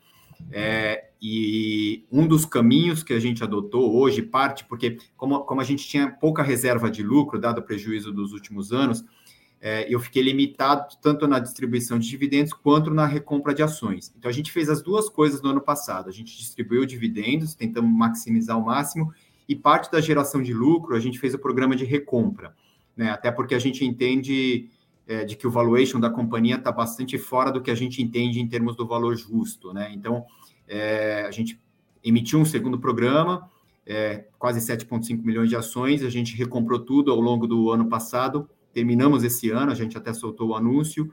É, 0.51 1.09
e 1.21 2.05
um 2.11 2.27
dos 2.27 2.45
caminhos 2.45 3.03
que 3.03 3.13
a 3.13 3.19
gente 3.19 3.43
adotou 3.43 3.95
hoje, 3.95 4.21
parte 4.21 4.65
porque, 4.65 4.97
como, 5.15 5.41
como 5.41 5.61
a 5.61 5.63
gente 5.63 5.87
tinha 5.87 6.09
pouca 6.09 6.43
reserva 6.43 6.89
de 6.89 7.03
lucro, 7.03 7.39
dado 7.39 7.59
o 7.59 7.63
prejuízo 7.63 8.11
dos 8.11 8.33
últimos 8.33 8.71
anos, 8.71 9.03
é, 9.61 9.85
eu 9.89 9.99
fiquei 9.99 10.21
limitado 10.21 10.95
tanto 11.01 11.25
na 11.25 11.39
distribuição 11.39 11.97
de 11.97 12.09
dividendos 12.09 12.51
quanto 12.51 12.89
na 12.89 13.05
recompra 13.05 13.53
de 13.53 13.63
ações. 13.63 14.13
Então, 14.17 14.29
a 14.29 14.33
gente 14.33 14.51
fez 14.51 14.69
as 14.69 14.81
duas 14.81 15.07
coisas 15.07 15.41
no 15.41 15.49
ano 15.49 15.61
passado. 15.61 16.09
A 16.09 16.11
gente 16.11 16.37
distribuiu 16.37 16.85
dividendos, 16.85 17.55
tentamos 17.55 17.89
maximizar 17.89 18.57
ao 18.57 18.61
máximo, 18.61 19.13
e 19.47 19.55
parte 19.55 19.91
da 19.91 19.99
geração 19.99 20.41
de 20.41 20.53
lucro, 20.53 20.95
a 20.95 20.99
gente 20.99 21.19
fez 21.19 21.33
o 21.33 21.39
programa 21.39 21.75
de 21.75 21.85
recompra. 21.85 22.55
Né? 22.95 23.09
Até 23.09 23.31
porque 23.31 23.55
a 23.55 23.59
gente 23.59 23.85
entende 23.85 24.69
é, 25.07 25.25
de 25.25 25.35
que 25.35 25.47
o 25.47 25.51
valuation 25.51 25.99
da 25.99 26.09
companhia 26.09 26.55
está 26.55 26.71
bastante 26.71 27.17
fora 27.17 27.51
do 27.51 27.61
que 27.61 27.71
a 27.71 27.75
gente 27.75 28.01
entende 28.01 28.39
em 28.39 28.47
termos 28.47 28.75
do 28.75 28.87
valor 28.87 29.15
justo. 29.15 29.73
Né? 29.73 29.91
Então, 29.93 30.25
é, 30.67 31.25
a 31.27 31.31
gente 31.31 31.59
emitiu 32.03 32.39
um 32.39 32.45
segundo 32.45 32.79
programa, 32.79 33.49
é, 33.85 34.25
quase 34.39 34.59
7,5 34.59 35.23
milhões 35.23 35.49
de 35.49 35.55
ações, 35.55 36.03
a 36.03 36.09
gente 36.09 36.35
recomprou 36.35 36.79
tudo 36.79 37.11
ao 37.11 37.19
longo 37.19 37.47
do 37.47 37.71
ano 37.71 37.87
passado, 37.87 38.49
terminamos 38.73 39.23
esse 39.23 39.49
ano, 39.49 39.71
a 39.71 39.75
gente 39.75 39.97
até 39.97 40.13
soltou 40.13 40.49
o 40.49 40.55
anúncio, 40.55 41.11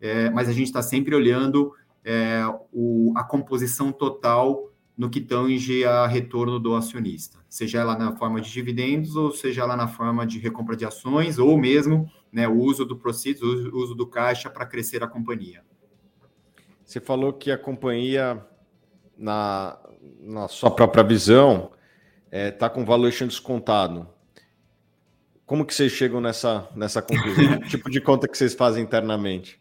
é, 0.00 0.30
mas 0.30 0.48
a 0.48 0.52
gente 0.52 0.66
está 0.66 0.82
sempre 0.82 1.14
olhando 1.14 1.72
é, 2.04 2.42
o, 2.72 3.12
a 3.16 3.22
composição 3.22 3.92
total 3.92 4.71
no 5.02 5.10
que 5.10 5.20
tange 5.20 5.84
a 5.84 6.06
retorno 6.06 6.60
do 6.60 6.76
acionista, 6.76 7.36
seja 7.48 7.80
ela 7.80 7.98
na 7.98 8.14
forma 8.14 8.40
de 8.40 8.52
dividendos 8.52 9.16
ou 9.16 9.32
seja 9.32 9.62
ela 9.62 9.76
na 9.76 9.88
forma 9.88 10.24
de 10.24 10.38
recompra 10.38 10.76
de 10.76 10.84
ações 10.84 11.40
ou 11.40 11.58
mesmo 11.58 12.08
né, 12.30 12.46
o 12.46 12.54
uso 12.54 12.84
do 12.84 12.96
proceeds, 12.96 13.42
o 13.42 13.76
uso 13.78 13.96
do 13.96 14.06
caixa 14.06 14.48
para 14.48 14.64
crescer 14.64 15.02
a 15.02 15.08
companhia. 15.08 15.64
Você 16.84 17.00
falou 17.00 17.32
que 17.32 17.50
a 17.50 17.58
companhia, 17.58 18.46
na, 19.18 19.76
na 20.20 20.46
sua 20.46 20.70
própria 20.70 21.02
visão, 21.02 21.72
está 22.26 22.30
é, 22.30 22.50
tá 22.52 22.70
com 22.70 22.84
valuation 22.84 23.26
descontado. 23.26 24.08
Como 25.44 25.66
que 25.66 25.74
vocês 25.74 25.90
chegam 25.90 26.20
nessa, 26.20 26.68
nessa 26.76 27.02
conclusão? 27.02 27.58
que 27.62 27.70
tipo 27.70 27.90
de 27.90 28.00
conta 28.00 28.28
que 28.28 28.38
vocês 28.38 28.54
fazem 28.54 28.84
internamente? 28.84 29.60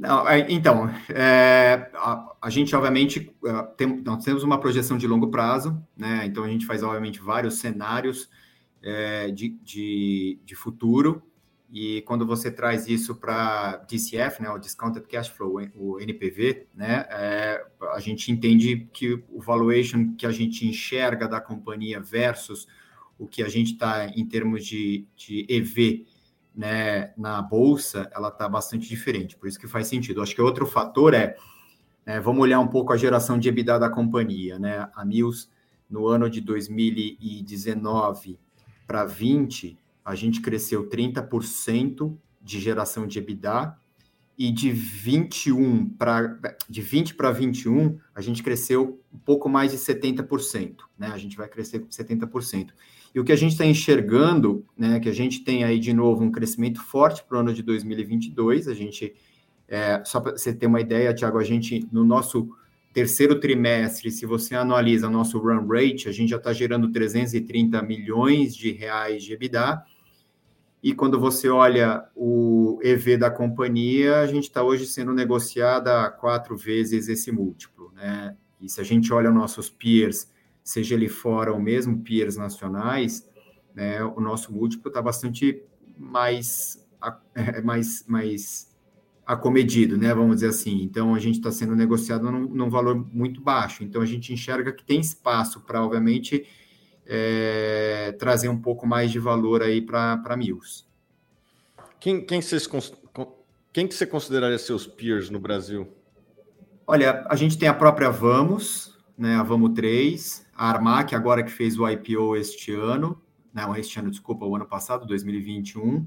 Não, 0.00 0.26
é, 0.26 0.50
então, 0.50 0.88
é, 1.10 1.90
a, 1.92 2.34
a, 2.40 2.48
gente 2.48 2.74
obviamente 2.74 3.30
é, 3.44 3.62
tem, 3.76 4.00
nós 4.02 4.24
temos 4.24 4.42
uma 4.42 4.58
projeção 4.58 4.96
de 4.96 5.06
longo 5.06 5.30
prazo, 5.30 5.78
né? 5.94 6.24
Então 6.24 6.42
a 6.42 6.48
gente 6.48 6.64
faz 6.64 6.82
obviamente 6.82 7.20
vários 7.20 7.58
cenários 7.58 8.30
é, 8.82 9.30
de, 9.30 9.50
de, 9.62 10.40
de, 10.42 10.54
futuro. 10.54 11.22
E 11.70 12.00
quando 12.06 12.26
você 12.26 12.50
traz 12.50 12.88
isso 12.88 13.14
para 13.14 13.76
DCF, 13.86 14.42
né, 14.42 14.48
o 14.48 14.58
Discounted 14.58 15.06
Cash 15.06 15.28
Flow, 15.28 15.60
o 15.74 16.00
NPV, 16.00 16.66
né, 16.74 17.04
é, 17.10 17.62
a 17.92 18.00
gente 18.00 18.32
entende 18.32 18.88
que 18.94 19.22
o 19.28 19.38
valuation 19.38 20.14
que 20.16 20.24
a 20.24 20.32
gente 20.32 20.66
enxerga 20.66 21.28
da 21.28 21.42
companhia 21.42 22.00
versus 22.00 22.66
o 23.18 23.26
que 23.26 23.42
a 23.42 23.48
gente 23.50 23.74
está 23.74 24.06
em 24.06 24.24
termos 24.24 24.64
de, 24.64 25.06
de 25.14 25.44
EV 25.46 26.06
né, 26.54 27.12
na 27.16 27.40
bolsa, 27.40 28.10
ela 28.14 28.28
está 28.28 28.48
bastante 28.48 28.88
diferente, 28.88 29.36
por 29.36 29.48
isso 29.48 29.58
que 29.58 29.68
faz 29.68 29.86
sentido. 29.86 30.22
Acho 30.22 30.34
que 30.34 30.42
outro 30.42 30.66
fator 30.66 31.14
é, 31.14 31.36
é, 32.04 32.20
vamos 32.20 32.42
olhar 32.42 32.60
um 32.60 32.68
pouco 32.68 32.92
a 32.92 32.96
geração 32.96 33.38
de 33.38 33.48
EBITDA 33.48 33.78
da 33.78 33.88
companhia, 33.88 34.58
né? 34.58 34.88
A 34.94 35.04
Mills, 35.04 35.48
no 35.88 36.06
ano 36.06 36.28
de 36.28 36.40
2019 36.40 38.38
para 38.86 39.04
20, 39.04 39.78
a 40.04 40.14
gente 40.14 40.40
cresceu 40.40 40.88
30% 40.88 42.16
de 42.42 42.58
geração 42.58 43.06
de 43.06 43.18
EBITDA 43.18 43.76
e 44.36 44.50
de 44.50 44.72
21 44.72 45.90
para 45.90 46.38
de 46.68 46.80
20 46.80 47.14
para 47.14 47.30
21, 47.30 47.98
a 48.14 48.22
gente 48.22 48.42
cresceu 48.42 48.98
um 49.12 49.18
pouco 49.18 49.48
mais 49.48 49.70
de 49.70 49.76
70%, 49.76 50.76
né? 50.98 51.08
A 51.08 51.18
gente 51.18 51.36
vai 51.36 51.46
crescer 51.46 51.80
70%. 51.86 52.70
E 53.14 53.18
o 53.18 53.24
que 53.24 53.32
a 53.32 53.36
gente 53.36 53.52
está 53.52 53.66
enxergando, 53.66 54.64
né, 54.76 55.00
que 55.00 55.08
a 55.08 55.12
gente 55.12 55.42
tem 55.42 55.64
aí 55.64 55.78
de 55.78 55.92
novo 55.92 56.22
um 56.22 56.30
crescimento 56.30 56.80
forte 56.80 57.24
para 57.24 57.38
o 57.38 57.40
ano 57.40 57.52
de 57.52 57.62
2022. 57.62 58.68
A 58.68 58.74
gente, 58.74 59.14
é, 59.66 60.00
só 60.04 60.20
para 60.20 60.32
você 60.32 60.52
ter 60.52 60.66
uma 60.66 60.80
ideia, 60.80 61.12
Tiago, 61.12 61.38
a 61.38 61.44
gente 61.44 61.86
no 61.90 62.04
nosso 62.04 62.48
terceiro 62.92 63.38
trimestre, 63.38 64.10
se 64.10 64.26
você 64.26 64.54
analisa 64.54 65.08
nosso 65.08 65.38
run 65.38 65.66
rate, 65.66 66.08
a 66.08 66.12
gente 66.12 66.30
já 66.30 66.36
está 66.36 66.52
gerando 66.52 66.90
330 66.90 67.82
milhões 67.82 68.54
de 68.54 68.70
reais 68.72 69.24
de 69.24 69.32
EBITDA. 69.32 69.82
E 70.82 70.94
quando 70.94 71.20
você 71.20 71.48
olha 71.48 72.04
o 72.14 72.78
EV 72.82 73.18
da 73.18 73.30
companhia, 73.30 74.20
a 74.20 74.26
gente 74.26 74.44
está 74.44 74.62
hoje 74.62 74.86
sendo 74.86 75.12
negociada 75.12 76.10
quatro 76.10 76.56
vezes 76.56 77.08
esse 77.08 77.30
múltiplo, 77.30 77.92
né? 77.94 78.34
E 78.60 78.68
se 78.68 78.80
a 78.80 78.84
gente 78.84 79.12
olha 79.12 79.30
nossos 79.30 79.68
peers 79.68 80.28
seja 80.62 80.94
ele 80.94 81.08
fora 81.08 81.52
ou 81.52 81.60
mesmo 81.60 82.02
peers 82.02 82.36
nacionais, 82.36 83.28
né, 83.74 84.02
o 84.02 84.20
nosso 84.20 84.52
múltiplo 84.52 84.88
está 84.88 85.00
bastante 85.00 85.62
mais, 85.96 86.86
mais, 87.64 88.04
mais 88.06 88.70
acomedido, 89.24 89.96
né, 89.96 90.12
vamos 90.12 90.36
dizer 90.36 90.48
assim. 90.48 90.82
Então, 90.82 91.14
a 91.14 91.18
gente 91.18 91.36
está 91.36 91.50
sendo 91.50 91.74
negociado 91.74 92.30
num, 92.30 92.48
num, 92.48 92.68
valor 92.68 92.96
muito 93.12 93.40
baixo. 93.40 93.84
Então, 93.84 94.02
a 94.02 94.06
gente 94.06 94.32
enxerga 94.32 94.72
que 94.72 94.84
tem 94.84 95.00
espaço 95.00 95.60
para, 95.60 95.84
obviamente, 95.84 96.46
é, 97.06 98.12
trazer 98.18 98.48
um 98.48 98.60
pouco 98.60 98.86
mais 98.86 99.10
de 99.10 99.18
valor 99.18 99.62
aí 99.62 99.80
para 99.80 100.36
Mills. 100.36 100.84
Quem, 101.98 102.24
quem, 102.24 102.40
vocês, 102.40 102.68
quem 103.72 103.86
que 103.86 103.94
você 103.94 104.06
consideraria 104.06 104.58
seus 104.58 104.86
peers 104.86 105.28
no 105.28 105.38
Brasil? 105.38 105.88
Olha, 106.86 107.24
a 107.28 107.36
gente 107.36 107.58
tem 107.58 107.68
a 107.68 107.74
própria 107.74 108.10
Vamos, 108.10 108.98
né, 109.16 109.36
a 109.36 109.42
Vamos 109.42 109.74
3, 109.74 110.46
a 110.60 110.68
Armac, 110.68 111.14
agora 111.14 111.42
que 111.42 111.50
fez 111.50 111.78
o 111.78 111.88
IPO 111.88 112.36
este 112.36 112.70
ano, 112.70 113.18
não, 113.50 113.74
este 113.74 113.98
ano, 113.98 114.10
desculpa, 114.10 114.44
o 114.44 114.54
ano 114.54 114.66
passado, 114.66 115.06
2021, 115.06 116.06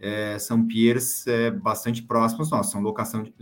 é, 0.00 0.36
são 0.36 0.66
peers 0.66 1.24
é, 1.28 1.48
bastante 1.52 2.02
próximos 2.02 2.50
nós, 2.50 2.72
são 2.72 2.80
locação, 2.80 3.22
de, 3.22 3.32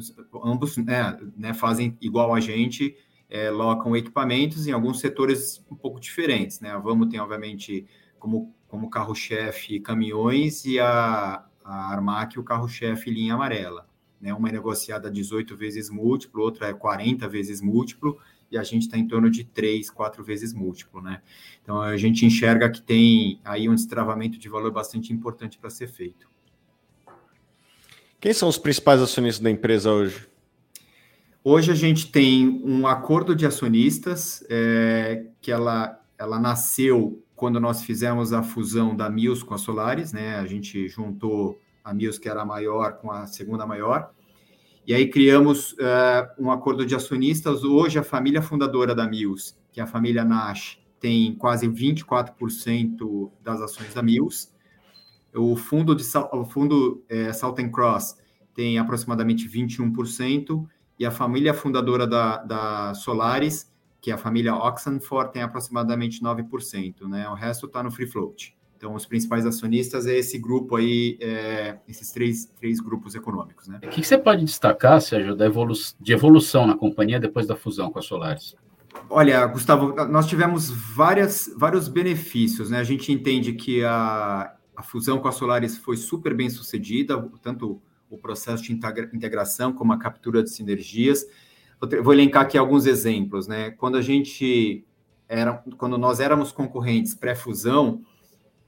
ambos 0.45 0.77
né, 0.77 1.19
né, 1.39 1.55
fazem 1.55 1.97
igual 2.03 2.35
a 2.35 2.39
gente, 2.39 2.95
é, 3.31 3.49
locam 3.51 3.97
equipamentos 3.97 4.67
em 4.67 4.73
alguns 4.73 5.01
setores 5.01 5.65
um 5.71 5.75
pouco 5.75 5.99
diferentes, 5.99 6.61
né, 6.61 6.71
a 6.73 6.79
Vamos 6.79 7.09
tem, 7.09 7.19
obviamente, 7.19 7.87
como, 8.19 8.55
como 8.69 8.91
carro-chefe 8.91 9.81
caminhões 9.81 10.67
e 10.67 10.79
a, 10.79 11.47
a 11.65 11.93
Armac 11.95 12.39
o 12.39 12.45
carro-chefe 12.45 13.11
linha 13.11 13.33
amarela, 13.33 13.89
né, 14.21 14.35
uma 14.35 14.51
é 14.51 14.53
negociada 14.53 15.11
18 15.11 15.57
vezes 15.57 15.89
múltiplo, 15.89 16.43
outra 16.43 16.69
é 16.69 16.75
40 16.75 17.27
vezes 17.27 17.63
múltiplo, 17.63 18.19
e 18.53 18.59
a 18.59 18.63
gente 18.63 18.83
está 18.83 18.99
em 18.99 19.09
torno 19.09 19.31
de 19.31 19.45
três, 19.45 19.91
quatro 19.91 20.23
vezes 20.23 20.53
múltiplo, 20.53 21.01
né? 21.01 21.23
Então 21.63 21.81
a 21.81 21.97
gente 21.97 22.27
enxerga 22.27 22.71
que 22.71 22.83
tem 22.83 23.41
aí 23.43 23.67
um 23.67 23.75
destravamento 23.75 24.39
de 24.39 24.49
valor 24.49 24.71
bastante 24.71 25.11
importante 25.11 25.59
para 25.59 25.71
ser 25.71 25.89
feito. 25.89 26.31
Quem 28.21 28.35
são 28.35 28.49
os 28.49 28.59
principais 28.59 29.01
acionistas 29.01 29.43
da 29.43 29.51
empresa 29.51 29.91
hoje? 29.91 30.29
Hoje 31.43 31.73
a 31.73 31.75
gente 31.75 32.13
tem 32.13 32.63
um 32.63 32.87
acordo 32.87 33.35
de 33.35 33.47
acionistas 33.47 34.45
é, 34.49 35.27
que 35.41 35.51
ela, 35.51 36.01
ela 36.17 36.39
nasceu 36.39 37.21
quando 37.35 37.59
nós 37.59 37.83
fizemos 37.83 38.33
a 38.33 38.43
fusão 38.43 38.95
da 38.95 39.11
Mills 39.11 39.45
com 39.45 39.55
a 39.55 39.59
Solaris, 39.59 40.13
né? 40.13 40.37
A 40.37 40.47
gente 40.47 40.87
juntou 40.89 41.59
a 41.83 41.93
Mills, 41.93 42.21
que 42.21 42.29
era 42.29 42.43
a 42.43 42.47
maior, 42.47 42.99
com 42.99 43.11
a 43.11 43.27
segunda 43.27 43.67
maior. 43.67 44.13
E 44.87 44.93
aí 44.93 45.09
criamos 45.09 45.73
uh, 45.73 46.27
um 46.39 46.51
acordo 46.51 46.85
de 46.85 46.95
acionistas. 46.95 47.63
Hoje, 47.63 47.99
a 47.99 48.03
família 48.03 48.43
fundadora 48.43 48.95
da 48.95 49.07
Mills, 49.07 49.55
que 49.71 49.81
é 49.81 49.83
a 49.83 49.87
família 49.87 50.25
Nash, 50.25 50.79
tem 50.99 51.35
quase 51.35 51.69
24% 51.69 53.31
das 53.43 53.61
ações 53.61 53.95
da 53.95 54.03
Mills. 54.03 54.51
O 55.35 55.57
fundo 55.57 55.95
de 55.95 56.05
o 56.33 56.45
fundo 56.45 57.05
é, 57.09 57.33
Southern 57.33 57.71
Cross 57.71 58.17
tem 58.55 58.79
aproximadamente 58.79 59.49
21%, 59.49 60.67
e 60.99 61.07
a 61.07 61.11
família 61.11 61.55
fundadora 61.55 62.07
da, 62.07 62.37
da 62.39 62.95
Solaris, 62.95 63.73
que 64.01 64.11
é 64.11 64.15
a 64.15 64.19
família 64.19 64.55
Oxenford, 64.55 65.33
tem 65.33 65.43
aproximadamente 65.43 66.23
9%. 66.23 67.09
Né? 67.09 67.29
O 67.29 67.35
resto 67.35 67.67
está 67.67 67.83
no 67.83 67.91
free 67.91 68.07
float. 68.07 68.57
Então, 68.83 68.97
os 68.97 69.07
principais 69.07 69.47
acionistas 69.47 70.09
é 70.09 70.19
esse 70.19 70.37
grupo 70.37 70.75
aí, 70.75 71.17
é, 71.21 71.79
esses 71.87 72.11
três, 72.11 72.47
três 72.47 72.81
grupos 72.81 73.15
econômicos. 73.15 73.69
Né? 73.69 73.79
O 73.81 73.89
que 73.89 74.03
você 74.03 74.19
pode 74.19 74.45
destacar, 74.45 75.01
Sérgio, 75.01 75.37
da 75.37 75.47
evolu 75.47 75.73
de 76.01 76.13
evolução 76.13 76.67
na 76.67 76.77
companhia 76.77 77.21
depois 77.21 77.47
da 77.47 77.55
fusão 77.55 77.93
com 77.93 78.01
a 78.01 78.03
Solaris? 78.03 78.57
Olha, 79.09 79.47
Gustavo, 79.47 79.95
nós 80.07 80.27
tivemos 80.27 80.69
várias, 80.69 81.49
vários 81.57 81.87
benefícios. 81.87 82.71
Né? 82.71 82.81
A 82.81 82.83
gente 82.83 83.13
entende 83.13 83.53
que 83.53 83.85
a, 83.85 84.53
a 84.75 84.83
fusão 84.83 85.21
com 85.21 85.29
a 85.29 85.33
Solaris 85.33 85.77
foi 85.77 85.97
super 85.97 86.35
bem 86.35 86.51
sucedida, 86.51 87.25
tanto 87.41 87.81
o 88.11 88.19
processo 88.19 88.65
de 88.65 88.73
integração 88.73 89.73
como 89.73 89.93
a 89.93 89.97
captura 89.97 90.43
de 90.43 90.51
sinergias. 90.51 91.25
Vou 92.03 92.13
elencar 92.13 92.43
aqui 92.43 92.59
alguns 92.59 92.87
exemplos, 92.87 93.47
né? 93.47 93.71
Quando 93.71 93.97
a 93.97 94.03
gente 94.03 94.85
era, 95.29 95.63
quando 95.79 95.97
nós 95.97 96.19
éramos 96.19 96.51
concorrentes 96.51 97.15
pré-fusão, 97.15 98.03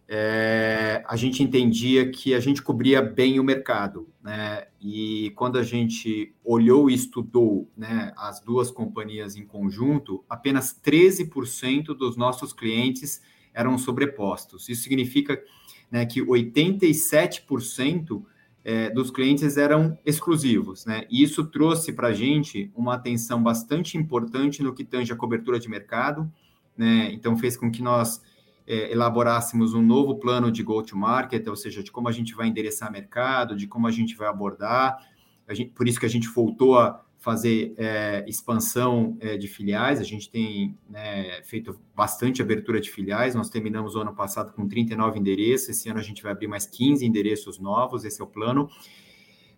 é, 0.07 1.03
a 1.09 1.17
gente 1.17 1.43
entendia 1.43 2.11
que 2.11 2.35
a 2.35 2.41
gente 2.41 2.63
cobria 2.63 3.01
bem 3.01 3.41
o 3.41 3.45
mercado, 3.45 4.09
né? 4.23 4.67
E 4.81 5.33
quando 5.35 5.59
a 5.59 5.63
gente 5.63 6.35
olhou 6.45 6.91
e 6.91 6.95
estudou 6.95 7.71
né, 7.77 8.13
as 8.17 8.41
duas 8.41 8.71
companhias 8.71 9.35
em 9.35 9.47
conjunto, 9.47 10.23
apenas 10.29 10.79
13% 10.85 11.95
dos 11.95 12.17
nossos 12.17 12.53
clientes 12.53 13.23
eram 13.55 13.79
sobrepostos. 13.79 14.69
Isso 14.69 14.83
significa 14.83 15.43
né, 15.91 16.05
que 16.05 16.21
87% 16.21 18.23
é, 18.63 18.91
dos 18.91 19.11
clientes 19.11 19.57
eram 19.57 19.99
exclusivos, 20.05 20.85
né? 20.85 21.07
E 21.11 21.23
isso 21.23 21.47
trouxe 21.47 21.93
para 21.93 22.09
a 22.09 22.13
gente 22.13 22.71
uma 22.75 22.95
atenção 22.95 23.43
bastante 23.43 23.97
importante 23.97 24.63
no 24.63 24.75
que 24.75 24.85
tange 24.85 25.13
a 25.13 25.17
cobertura 25.17 25.59
de 25.59 25.69
mercado, 25.69 26.31
né? 26.77 27.11
Então 27.13 27.37
fez 27.37 27.57
com 27.57 27.71
que 27.71 27.83
nós 27.83 28.23
é, 28.67 28.93
elaborássemos 28.93 29.75
um 29.75 29.83
novo 29.83 30.17
plano 30.17 30.51
de 30.51 30.63
go-to-market, 30.63 31.47
ou 31.47 31.57
seja, 31.57 31.83
de 31.83 31.91
como 31.91 32.09
a 32.09 32.13
gente 32.13 32.35
vai 32.35 32.49
endereçar 32.49 32.91
mercado, 32.91 33.57
de 33.57 33.67
como 33.67 33.87
a 33.87 33.91
gente 33.91 34.17
vai 34.17 34.29
abordar. 34.29 34.99
Gente, 35.51 35.71
por 35.71 35.87
isso 35.87 36.01
que 36.01 36.07
a 36.07 36.11
gente 36.11 36.29
voltou 36.29 36.79
a 36.79 37.05
fazer 37.19 37.75
é, 37.79 38.23
expansão 38.29 39.17
é, 39.19 39.39
de 39.39 39.49
filiais, 39.49 39.99
a 39.99 40.05
gente 40.05 40.31
tem 40.31 40.77
né, 40.89 41.43
feito 41.43 41.81
bastante 41.97 42.43
abertura 42.43 42.79
de 42.79 42.91
filiais, 42.91 43.35
nós 43.35 43.49
terminamos 43.49 43.95
o 43.95 44.01
ano 44.01 44.15
passado 44.15 44.53
com 44.53 44.69
39 44.69 45.19
endereços, 45.19 45.71
esse 45.71 45.89
ano 45.89 45.99
a 45.99 46.03
gente 46.03 46.23
vai 46.23 46.33
abrir 46.33 46.49
mais 46.49 46.67
15 46.67 47.05
endereços 47.05 47.59
novos, 47.59 48.05
esse 48.05 48.21
é 48.21 48.25
o 48.25 48.27
plano. 48.27 48.69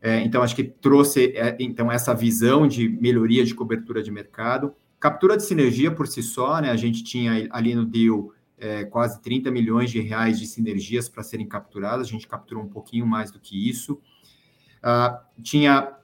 É, 0.00 0.20
então, 0.20 0.42
acho 0.42 0.54
que 0.54 0.62
trouxe 0.62 1.32
é, 1.34 1.56
então 1.58 1.90
essa 1.90 2.14
visão 2.14 2.68
de 2.68 2.88
melhoria 2.88 3.44
de 3.44 3.52
cobertura 3.52 4.00
de 4.00 4.12
mercado. 4.12 4.72
Captura 5.00 5.36
de 5.36 5.42
sinergia 5.42 5.90
por 5.90 6.06
si 6.06 6.22
só, 6.22 6.60
né, 6.60 6.70
a 6.70 6.76
gente 6.76 7.02
tinha 7.02 7.48
ali 7.50 7.74
no 7.74 7.84
deal 7.84 8.32
é, 8.58 8.84
quase 8.84 9.20
30 9.20 9.50
milhões 9.50 9.90
de 9.90 10.00
reais 10.00 10.38
de 10.38 10.46
sinergias 10.46 11.08
para 11.08 11.22
serem 11.22 11.46
capturadas, 11.46 12.06
a 12.06 12.10
gente 12.10 12.26
capturou 12.26 12.62
um 12.64 12.68
pouquinho 12.68 13.06
mais 13.06 13.30
do 13.30 13.38
que 13.38 13.68
isso. 13.68 14.00
Uh, 14.78 15.42
tinha 15.42 15.96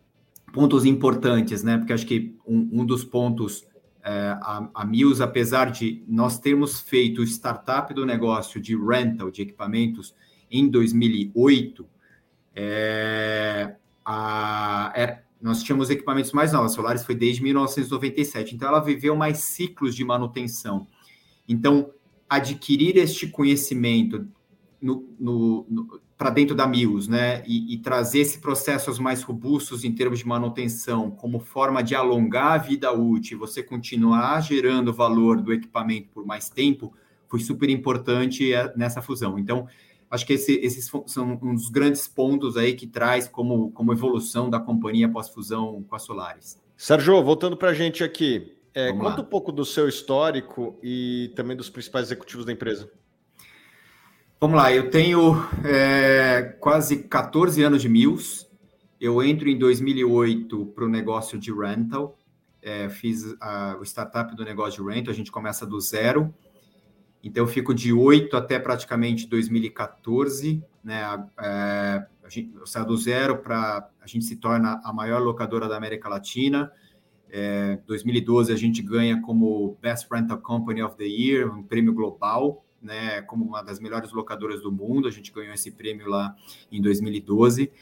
pontos 0.53 0.85
importantes, 0.85 1.63
né? 1.63 1.79
Porque 1.79 1.93
acho 1.93 2.07
que 2.07 2.37
um, 2.47 2.69
um 2.73 2.85
dos 2.85 3.05
pontos, 3.05 3.65
é, 4.05 4.37
a, 4.41 4.69
a 4.75 4.85
Mills, 4.85 5.23
apesar 5.23 5.71
de 5.71 6.05
nós 6.07 6.39
termos 6.39 6.81
feito 6.81 7.23
o 7.23 7.25
startup 7.25 7.93
do 7.95 8.05
negócio 8.05 8.61
de 8.61 8.77
rental 8.77 9.31
de 9.31 9.43
equipamentos 9.43 10.15
em 10.51 10.69
2008, 10.69 11.87
é, 12.55 13.75
a, 14.05 14.93
é, 14.95 15.23
nós 15.41 15.63
tínhamos 15.63 15.89
equipamentos 15.89 16.33
mais 16.33 16.53
novos, 16.53 16.73
Solaris 16.73 17.05
foi 17.05 17.15
desde 17.15 17.43
1997, 17.43 18.55
então 18.55 18.69
ela 18.69 18.81
viveu 18.81 19.17
mais 19.17 19.39
ciclos 19.39 19.95
de 19.95 20.05
manutenção. 20.05 20.87
Então, 21.49 21.91
adquirir 22.37 22.97
este 22.97 23.27
conhecimento 23.27 24.27
no, 24.81 25.07
no, 25.19 25.67
no 25.69 26.01
para 26.17 26.31
dentro 26.31 26.55
da 26.55 26.69
Mills, 26.69 27.11
né, 27.11 27.43
e, 27.47 27.75
e, 27.75 27.79
trazer 27.79 28.21
esses 28.21 28.37
processos 28.37 28.97
mais 29.01 29.25
robustos 29.25 29.83
em 29.83 29.91
termos 29.91 30.21
de 30.21 30.27
manutenção, 30.27 31.11
como 31.11 31.41
forma 31.41 31.83
de 31.83 31.97
alongar 31.97 32.53
a 32.53 32.59
vida 32.59 32.93
útil, 32.93 33.41
você 33.41 33.61
continuar 33.61 34.41
gerando 34.41 34.93
valor 34.93 35.41
do 35.41 35.53
equipamento 35.53 36.11
por 36.15 36.25
mais 36.25 36.49
tempo, 36.49 36.95
foi 37.29 37.41
super 37.41 37.69
importante 37.69 38.55
é, 38.55 38.73
nessa 38.77 39.03
fusão. 39.03 39.37
Então, 39.37 39.67
acho 40.09 40.25
que 40.25 40.35
esse, 40.35 40.53
esses 40.61 40.89
são 41.07 41.35
dos 41.35 41.69
grandes 41.71 42.07
pontos 42.07 42.57
aí 42.57 42.75
que 42.75 42.87
traz 42.87 43.27
como, 43.27 43.73
como 43.73 43.93
evolução 43.93 44.49
da 44.49 44.61
companhia 44.61 45.09
pós-fusão 45.09 45.83
com 45.83 45.97
a 45.97 45.99
Solaris. 45.99 46.57
Sérgio, 46.77 47.21
voltando 47.25 47.57
para 47.57 47.71
a 47.71 47.75
gente 47.75 48.05
aqui, 48.05 48.53
é, 48.75 48.93
conta 48.93 49.21
um 49.21 49.25
pouco 49.25 49.53
do 49.53 49.65
seu 49.65 49.89
histórico 49.89 50.79
e 50.83 51.33
também 51.37 51.57
dos 51.57 51.69
principais 51.69 52.07
executivos 52.07 52.45
da 52.45 52.53
empresa. 52.53 52.91
Vamos 54.41 54.57
lá, 54.57 54.73
eu 54.73 54.91
tenho 54.91 55.37
é, 55.65 56.57
quase 56.59 57.05
14 57.05 57.63
anos 57.63 57.81
de 57.81 57.89
Mills. 57.89 58.47
Eu 59.01 59.23
entro 59.23 59.49
em 59.49 59.59
2008 59.59 60.67
para 60.75 60.85
o 60.85 60.89
negócio 60.89 61.39
de 61.39 61.53
rental. 61.53 62.19
É, 62.61 62.89
fiz 62.89 63.37
a, 63.41 63.77
o 63.81 63.85
startup 63.85 64.35
do 64.35 64.45
negócio 64.45 64.83
de 64.83 64.91
rental, 64.91 65.13
a 65.13 65.17
gente 65.17 65.31
começa 65.31 65.67
do 65.67 65.81
zero. 65.81 66.35
Então, 67.23 67.45
eu 67.45 67.47
fico 67.47 67.73
de 67.73 67.93
8 67.93 68.37
até 68.37 68.59
praticamente 68.59 69.29
2014. 69.29 70.61
Né? 70.83 71.01
É, 71.41 72.07
a 72.25 72.29
gente, 72.29 72.53
eu 72.57 72.67
saio 72.67 72.87
do 72.87 72.97
zero 72.97 73.39
para... 73.39 73.89
A 74.01 74.07
gente 74.09 74.25
se 74.25 74.37
torna 74.37 74.81
a 74.83 74.93
maior 74.93 75.23
locadora 75.23 75.69
da 75.69 75.77
América 75.77 76.09
Latina. 76.09 76.73
É, 77.35 77.79
2012 77.87 78.53
a 78.53 78.57
gente 78.57 78.83
ganha 78.83 79.23
como 79.23 79.79
Best 79.81 80.07
Rental 80.13 80.37
Company 80.37 80.83
of 80.83 80.99
the 80.99 81.05
Year, 81.05 81.51
um 81.51 81.63
prêmio 81.63 81.95
global, 81.95 82.63
né, 82.81 83.23
como 83.23 83.43
uma 83.43 83.63
das 83.63 83.81
melhores 83.81 84.13
locadoras 84.13 84.61
do 84.61 84.71
mundo. 84.71 85.09
A 85.09 85.11
gente 85.11 85.33
ganhou 85.33 85.55
esse 85.55 85.71
prêmio 85.71 86.11
lá 86.11 86.37
em 86.71 86.83
2012. 86.83 87.73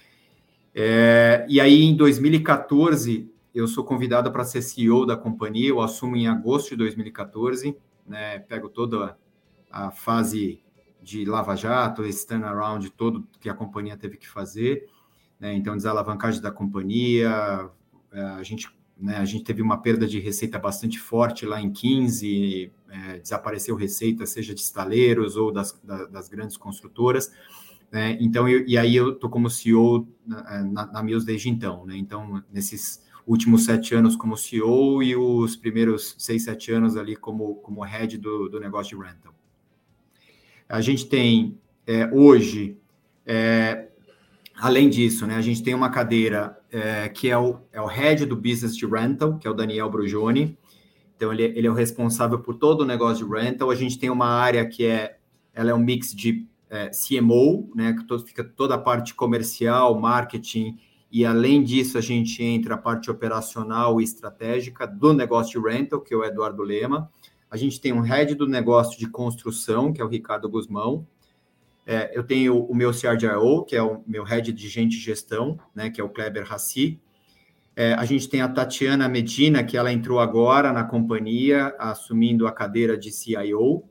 É, 0.72 1.44
e 1.48 1.60
aí, 1.60 1.82
em 1.82 1.96
2014, 1.96 3.28
eu 3.52 3.66
sou 3.66 3.82
convidado 3.82 4.30
para 4.30 4.44
ser 4.44 4.62
CEO 4.62 5.04
da 5.04 5.16
companhia. 5.16 5.70
Eu 5.70 5.80
assumo 5.80 6.16
em 6.16 6.28
agosto 6.28 6.70
de 6.70 6.76
2014, 6.76 7.76
né, 8.06 8.38
pego 8.38 8.68
toda 8.68 9.18
a 9.68 9.90
fase 9.90 10.62
de 11.02 11.24
Lava 11.24 11.56
Jato, 11.56 12.04
esse 12.04 12.24
turnaround 12.24 12.88
todo 12.90 13.26
que 13.40 13.48
a 13.48 13.54
companhia 13.54 13.96
teve 13.96 14.16
que 14.16 14.28
fazer. 14.28 14.86
Né, 15.40 15.54
então, 15.54 15.74
desalavancagem 15.74 16.40
da 16.40 16.52
companhia, 16.52 17.68
a 18.12 18.42
gente 18.44 18.68
né? 19.00 19.16
A 19.16 19.24
gente 19.24 19.44
teve 19.44 19.62
uma 19.62 19.78
perda 19.78 20.06
de 20.06 20.18
receita 20.18 20.58
bastante 20.58 20.98
forte 20.98 21.46
lá 21.46 21.60
em 21.60 21.70
15, 21.70 22.70
é, 22.88 23.18
desapareceu 23.18 23.74
receita, 23.74 24.26
seja 24.26 24.54
de 24.54 24.60
estaleiros 24.60 25.36
ou 25.36 25.50
das, 25.50 25.78
da, 25.82 26.06
das 26.06 26.28
grandes 26.28 26.56
construtoras. 26.56 27.32
Né? 27.90 28.16
Então, 28.20 28.48
eu, 28.48 28.66
e 28.66 28.76
aí 28.76 28.94
eu 28.94 29.12
estou 29.12 29.30
como 29.30 29.48
CEO 29.48 30.06
na, 30.26 30.62
na, 30.64 30.86
na 30.86 31.02
Mills 31.02 31.24
desde 31.24 31.48
então. 31.48 31.86
Né? 31.86 31.96
Então, 31.96 32.42
nesses 32.52 33.02
últimos 33.26 33.64
sete 33.64 33.94
anos 33.94 34.16
como 34.16 34.36
CEO 34.36 35.02
e 35.02 35.16
os 35.16 35.56
primeiros 35.56 36.14
seis, 36.18 36.44
sete 36.44 36.72
anos 36.72 36.96
ali 36.96 37.16
como, 37.16 37.56
como 37.56 37.82
head 37.82 38.18
do, 38.18 38.48
do 38.48 38.60
negócio 38.60 38.98
de 38.98 39.04
rental. 39.04 39.34
A 40.68 40.80
gente 40.80 41.06
tem 41.06 41.58
é, 41.86 42.08
hoje 42.12 42.76
é, 43.26 43.90
Além 44.60 44.90
disso, 44.90 45.26
né, 45.26 45.36
a 45.36 45.40
gente 45.40 45.62
tem 45.62 45.74
uma 45.74 45.88
cadeira 45.88 46.59
é, 46.72 47.08
que 47.08 47.28
é 47.30 47.38
o, 47.38 47.58
é 47.72 47.80
o 47.80 47.86
head 47.86 48.26
do 48.26 48.36
business 48.36 48.76
de 48.76 48.86
rental, 48.86 49.38
que 49.38 49.46
é 49.46 49.50
o 49.50 49.54
Daniel 49.54 49.90
Brugioni. 49.90 50.58
Então, 51.16 51.32
ele, 51.32 51.42
ele 51.42 51.66
é 51.66 51.70
o 51.70 51.74
responsável 51.74 52.38
por 52.38 52.54
todo 52.54 52.82
o 52.82 52.86
negócio 52.86 53.26
de 53.26 53.32
rental. 53.32 53.70
A 53.70 53.74
gente 53.74 53.98
tem 53.98 54.10
uma 54.10 54.28
área 54.28 54.66
que 54.66 54.86
é, 54.86 55.18
ela 55.52 55.70
é 55.70 55.74
um 55.74 55.78
mix 55.78 56.14
de 56.14 56.46
é, 56.68 56.90
CMO, 56.90 57.70
né, 57.74 57.92
que 57.92 58.04
todo, 58.04 58.24
fica 58.24 58.44
toda 58.44 58.76
a 58.76 58.78
parte 58.78 59.14
comercial, 59.14 59.98
marketing, 59.98 60.78
e 61.10 61.26
além 61.26 61.64
disso, 61.64 61.98
a 61.98 62.00
gente 62.00 62.40
entra 62.42 62.76
a 62.76 62.78
parte 62.78 63.10
operacional 63.10 64.00
e 64.00 64.04
estratégica 64.04 64.86
do 64.86 65.12
negócio 65.12 65.60
de 65.60 65.68
rental, 65.68 66.00
que 66.00 66.14
é 66.14 66.16
o 66.16 66.24
Eduardo 66.24 66.62
Lema. 66.62 67.10
A 67.50 67.56
gente 67.56 67.80
tem 67.80 67.92
um 67.92 68.00
head 68.00 68.36
do 68.36 68.46
negócio 68.46 68.96
de 68.96 69.08
construção, 69.08 69.92
que 69.92 70.00
é 70.00 70.04
o 70.04 70.08
Ricardo 70.08 70.48
Guzmão. 70.48 71.04
É, 71.90 72.16
eu 72.16 72.22
tenho 72.22 72.56
o 72.56 72.72
meu 72.72 72.92
CRDIO, 72.92 73.64
que 73.64 73.74
é 73.74 73.82
o 73.82 74.00
meu 74.06 74.22
head 74.22 74.52
de 74.52 74.68
gente 74.68 74.94
e 74.94 75.00
gestão, 75.00 75.58
né, 75.74 75.90
que 75.90 76.00
é 76.00 76.04
o 76.04 76.08
Kleber 76.08 76.46
Hassi. 76.48 77.00
É, 77.74 77.94
a 77.94 78.04
gente 78.04 78.28
tem 78.28 78.42
a 78.42 78.48
Tatiana 78.48 79.08
Medina, 79.08 79.64
que 79.64 79.76
ela 79.76 79.92
entrou 79.92 80.20
agora 80.20 80.72
na 80.72 80.84
companhia, 80.84 81.74
assumindo 81.80 82.46
a 82.46 82.52
cadeira 82.52 82.96
de 82.96 83.10
CIO. 83.10 83.82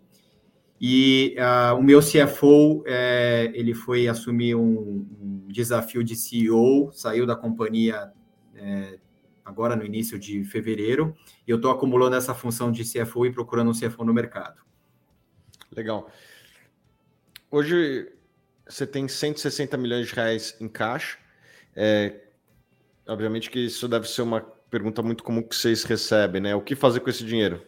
E 0.79 1.35
uh, 1.37 1.77
o 1.77 1.83
meu 1.83 1.99
CFO, 1.99 2.85
é, 2.87 3.51
ele 3.53 3.73
foi 3.73 4.07
assumir 4.07 4.55
um, 4.55 5.05
um, 5.19 5.47
desafio 5.49 6.01
de 6.01 6.15
CEO, 6.15 6.93
saiu 6.93 7.25
da 7.25 7.35
companhia 7.35 8.13
é, 8.55 8.97
agora 9.43 9.75
no 9.75 9.83
início 9.83 10.17
de 10.17 10.45
fevereiro, 10.45 11.13
e 11.45 11.51
eu 11.51 11.57
estou 11.57 11.69
acumulando 11.69 12.15
essa 12.15 12.33
função 12.33 12.71
de 12.71 12.85
CFO 12.85 13.25
e 13.25 13.33
procurando 13.33 13.71
um 13.71 13.73
CFO 13.73 14.05
no 14.05 14.13
mercado. 14.13 14.61
Legal. 15.75 16.09
Hoje 17.51 18.07
você 18.67 18.85
tem 18.85 19.07
160 19.07 19.75
milhões 19.77 20.07
de 20.07 20.13
reais 20.13 20.55
em 20.59 20.67
caixa. 20.67 21.17
É, 21.75 22.13
obviamente 23.07 23.49
que 23.49 23.59
isso 23.59 23.87
deve 23.87 24.07
ser 24.07 24.21
uma 24.21 24.41
pergunta 24.69 25.01
muito 25.01 25.23
comum 25.23 25.41
que 25.41 25.55
vocês 25.55 25.83
recebem, 25.83 26.41
né? 26.41 26.55
O 26.55 26.61
que 26.61 26.75
fazer 26.75 26.99
com 26.99 27.09
esse 27.09 27.25
dinheiro? 27.25 27.61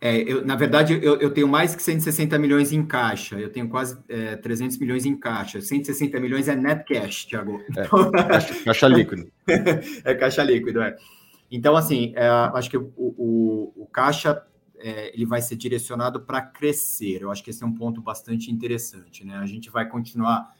É, 0.00 0.16
eu, 0.20 0.44
na 0.44 0.54
verdade, 0.54 0.92
eu, 1.02 1.18
eu, 1.18 1.30
tenho 1.30 1.48
mais 1.48 1.74
que 1.74 1.82
160 1.82 2.38
milhões 2.38 2.70
em 2.70 2.84
caixa. 2.86 3.36
Eu 3.36 3.50
tenho 3.50 3.68
quase 3.68 3.98
é, 4.08 4.36
300 4.36 4.78
milhões 4.78 5.04
em 5.04 5.16
caixa. 5.16 5.60
160 5.60 6.20
milhões 6.20 6.46
é 6.46 6.54
net 6.54 6.84
cash, 6.84 7.24
Thiago. 7.24 7.60
É, 7.76 7.88
caixa, 8.28 8.64
caixa 8.64 8.86
líquido. 8.88 9.32
é 10.04 10.14
caixa 10.14 10.42
líquido, 10.44 10.82
é. 10.82 10.96
Então, 11.50 11.74
assim, 11.74 12.12
é, 12.14 12.28
acho 12.28 12.70
que 12.70 12.76
o, 12.76 12.92
o, 12.96 13.72
o 13.74 13.86
caixa 13.86 14.42
é, 14.78 15.14
ele 15.14 15.26
vai 15.26 15.42
ser 15.42 15.56
direcionado 15.56 16.20
para 16.20 16.40
crescer. 16.40 17.22
Eu 17.22 17.30
acho 17.30 17.42
que 17.42 17.50
esse 17.50 17.62
é 17.62 17.66
um 17.66 17.74
ponto 17.74 18.00
bastante 18.00 18.50
interessante. 18.50 19.24
Né? 19.24 19.36
A 19.36 19.46
gente 19.46 19.70
vai 19.70 19.88
continuar 19.88 20.54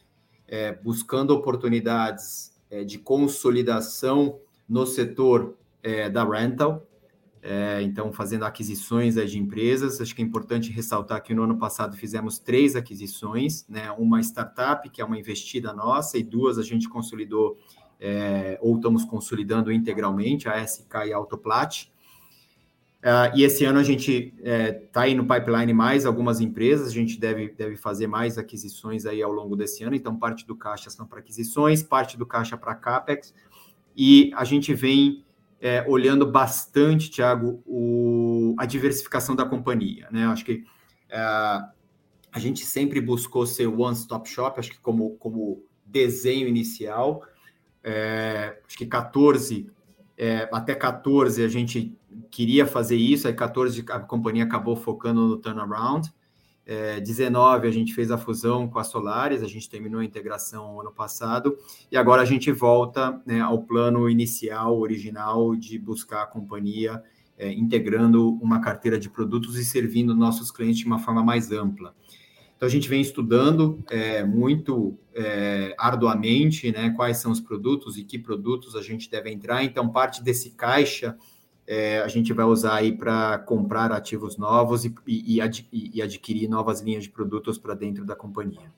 é, 0.46 0.72
buscando 0.72 1.30
oportunidades 1.30 2.52
é, 2.70 2.84
de 2.84 2.98
consolidação 2.98 4.38
no 4.68 4.86
setor 4.86 5.56
é, 5.82 6.10
da 6.10 6.24
rental, 6.24 6.86
é, 7.40 7.80
então 7.82 8.12
fazendo 8.12 8.44
aquisições 8.44 9.14
de 9.14 9.38
empresas. 9.38 10.00
Acho 10.00 10.14
que 10.14 10.22
é 10.22 10.24
importante 10.24 10.70
ressaltar 10.70 11.22
que 11.22 11.34
no 11.34 11.44
ano 11.44 11.56
passado 11.56 11.96
fizemos 11.96 12.38
três 12.38 12.76
aquisições, 12.76 13.66
né? 13.68 13.90
uma 13.92 14.20
startup, 14.20 14.88
que 14.90 15.00
é 15.00 15.04
uma 15.04 15.18
investida 15.18 15.72
nossa, 15.72 16.18
e 16.18 16.22
duas 16.22 16.58
a 16.58 16.62
gente 16.62 16.88
consolidou 16.88 17.56
é, 18.00 18.58
ou 18.60 18.76
estamos 18.76 19.04
consolidando 19.04 19.72
integralmente, 19.72 20.48
a 20.48 20.64
SK 20.64 21.06
e 21.06 21.12
a 21.12 21.16
Autoplat. 21.16 21.90
Uh, 22.98 23.30
e 23.36 23.44
esse 23.44 23.64
ano 23.64 23.78
a 23.78 23.82
gente 23.84 24.34
está 24.36 24.50
é, 24.50 24.72
tá 24.72 25.00
aí 25.02 25.14
no 25.14 25.24
pipeline 25.24 25.72
mais 25.72 26.04
algumas 26.04 26.40
empresas, 26.40 26.88
a 26.88 26.92
gente 26.92 27.18
deve, 27.18 27.50
deve 27.50 27.76
fazer 27.76 28.08
mais 28.08 28.36
aquisições 28.36 29.06
aí 29.06 29.22
ao 29.22 29.30
longo 29.30 29.54
desse 29.54 29.84
ano, 29.84 29.94
então 29.94 30.16
parte 30.16 30.44
do 30.44 30.56
caixa 30.56 30.90
são 30.90 31.06
para 31.06 31.20
aquisições, 31.20 31.80
parte 31.80 32.18
do 32.18 32.26
caixa 32.26 32.56
para 32.56 32.74
CAPEX, 32.74 33.32
e 33.96 34.32
a 34.34 34.42
gente 34.42 34.74
vem 34.74 35.24
é, 35.60 35.84
olhando 35.86 36.26
bastante, 36.26 37.08
Tiago, 37.08 37.62
a 38.58 38.66
diversificação 38.66 39.36
da 39.36 39.44
companhia. 39.44 40.08
Né? 40.10 40.26
Acho 40.26 40.44
que 40.44 40.64
é, 41.08 41.18
a 41.18 42.38
gente 42.38 42.64
sempre 42.64 43.00
buscou 43.00 43.46
ser 43.46 43.68
one-stop 43.68 44.28
shop, 44.28 44.58
acho 44.58 44.70
que 44.70 44.80
como, 44.80 45.16
como 45.18 45.62
desenho 45.86 46.48
inicial, 46.48 47.22
é, 47.84 48.60
acho 48.66 48.76
que 48.76 48.86
14 48.86 49.70
é, 50.18 50.48
até 50.52 50.74
14 50.74 51.44
a 51.44 51.48
gente 51.48 51.96
queria 52.30 52.66
fazer 52.66 52.96
isso, 52.96 53.26
aí 53.26 53.34
14 53.34 53.84
a 53.88 54.00
companhia 54.00 54.44
acabou 54.44 54.76
focando 54.76 55.26
no 55.26 55.36
turnaround. 55.36 56.12
É, 56.64 57.00
19 57.00 57.66
a 57.66 57.70
gente 57.70 57.94
fez 57.94 58.10
a 58.10 58.18
fusão 58.18 58.68
com 58.68 58.78
a 58.78 58.84
Solaris, 58.84 59.42
a 59.42 59.46
gente 59.46 59.70
terminou 59.70 60.00
a 60.00 60.04
integração 60.04 60.80
ano 60.80 60.92
passado, 60.92 61.56
e 61.90 61.96
agora 61.96 62.20
a 62.20 62.26
gente 62.26 62.52
volta 62.52 63.22
né, 63.24 63.40
ao 63.40 63.62
plano 63.62 64.08
inicial, 64.10 64.78
original, 64.78 65.56
de 65.56 65.78
buscar 65.78 66.24
a 66.24 66.26
companhia 66.26 67.02
é, 67.38 67.50
integrando 67.52 68.34
uma 68.34 68.60
carteira 68.60 68.98
de 68.98 69.08
produtos 69.08 69.56
e 69.56 69.64
servindo 69.64 70.14
nossos 70.14 70.50
clientes 70.50 70.80
de 70.80 70.86
uma 70.86 70.98
forma 70.98 71.22
mais 71.22 71.50
ampla. 71.50 71.94
Então, 72.58 72.66
a 72.66 72.70
gente 72.70 72.88
vem 72.88 73.00
estudando 73.00 73.84
é, 73.88 74.24
muito 74.24 74.98
é, 75.14 75.76
arduamente 75.78 76.72
né, 76.72 76.90
quais 76.90 77.18
são 77.18 77.30
os 77.30 77.40
produtos 77.40 77.96
e 77.96 78.02
que 78.02 78.18
produtos 78.18 78.74
a 78.74 78.82
gente 78.82 79.08
deve 79.08 79.30
entrar. 79.30 79.62
Então, 79.62 79.88
parte 79.88 80.24
desse 80.24 80.50
caixa 80.50 81.16
é, 81.70 82.00
a 82.00 82.08
gente 82.08 82.32
vai 82.32 82.46
usar 82.46 82.76
aí 82.76 82.90
para 82.96 83.36
comprar 83.40 83.92
ativos 83.92 84.38
novos 84.38 84.86
e, 84.86 84.94
e, 85.06 85.38
e, 85.70 86.00
adquirir 86.02 86.48
novas 86.48 86.80
linhas 86.80 87.02
de 87.02 87.10
produtos 87.10 87.58
para 87.58 87.74
dentro 87.74 88.06
da 88.06 88.16
companhia. 88.16 88.72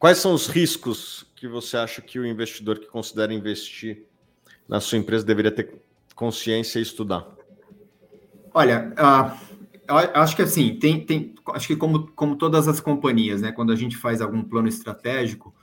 Quais 0.00 0.18
são 0.18 0.34
os 0.34 0.48
riscos 0.48 1.24
que 1.36 1.46
você 1.46 1.76
acha 1.76 2.02
que 2.02 2.18
o 2.18 2.26
investidor 2.26 2.80
que 2.80 2.86
considera 2.86 3.32
investir 3.32 4.02
na 4.68 4.80
sua 4.80 4.98
empresa 4.98 5.24
deveria 5.24 5.52
ter 5.52 5.80
consciência 6.16 6.80
e 6.80 6.82
estudar? 6.82 7.24
Olha, 8.52 8.92
uh, 8.98 9.94
acho 10.14 10.34
que 10.34 10.42
assim, 10.42 10.74
tem, 10.74 11.06
tem, 11.06 11.36
acho 11.52 11.68
que 11.68 11.76
como, 11.76 12.08
como 12.16 12.34
todas 12.34 12.66
as 12.66 12.80
companhias, 12.80 13.40
né, 13.40 13.52
quando 13.52 13.70
a 13.70 13.76
gente 13.76 13.96
faz 13.96 14.20
algum 14.20 14.42
plano 14.42 14.66
estratégico, 14.66 15.54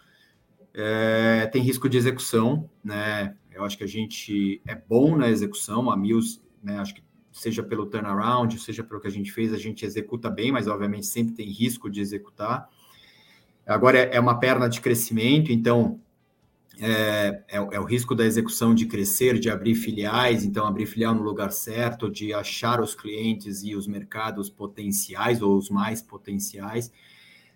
é, 0.74 1.48
tem 1.48 1.62
risco 1.62 1.90
de 1.90 1.98
execução, 1.98 2.70
né? 2.82 3.36
Eu 3.58 3.66
acho 3.66 3.78
que 3.78 3.84
a 3.84 3.88
gente 3.88 4.62
é 4.66 4.76
bom 4.76 5.18
na 5.18 5.30
execução, 5.30 5.90
a 5.90 5.98
Mills, 5.98 6.42
né, 6.64 6.78
acho 6.80 6.96
que 6.96 7.04
seja 7.32 7.62
pelo 7.62 7.86
turnaround, 7.86 8.58
seja 8.60 8.84
pelo 8.84 9.00
que 9.00 9.08
a 9.08 9.12
gente 9.12 9.32
fez, 9.32 9.54
a 9.54 9.58
gente 9.58 9.86
executa 9.86 10.30
bem, 10.30 10.52
mas 10.52 10.68
obviamente 10.68 11.06
sempre 11.06 11.34
tem 11.34 11.50
risco 11.50 11.90
de 11.90 12.02
executar. 12.02 12.70
Agora 13.66 14.00
é, 14.00 14.20
uma 14.20 14.40
perna 14.40 14.68
de 14.70 14.80
crescimento, 14.80 15.52
então 15.52 16.00
é, 16.80 17.44
é, 17.48 17.58
é, 17.58 17.80
o 17.80 17.84
risco 17.84 18.14
da 18.14 18.24
execução 18.24 18.74
de 18.74 18.86
crescer, 18.86 19.40
de 19.40 19.50
abrir 19.50 19.74
filiais, 19.74 20.46
então 20.46 20.66
abrir 20.66 20.86
filial 20.86 21.14
no 21.16 21.24
lugar 21.24 21.52
certo, 21.52 22.10
de 22.10 22.34
achar 22.34 22.80
os 22.80 22.94
clientes 22.94 23.64
e 23.64 23.76
os 23.76 23.88
mercados 23.88 24.50
potenciais 24.50 25.42
ou 25.42 25.58
os 25.58 25.70
mais 25.70 26.02
potenciais. 26.02 26.92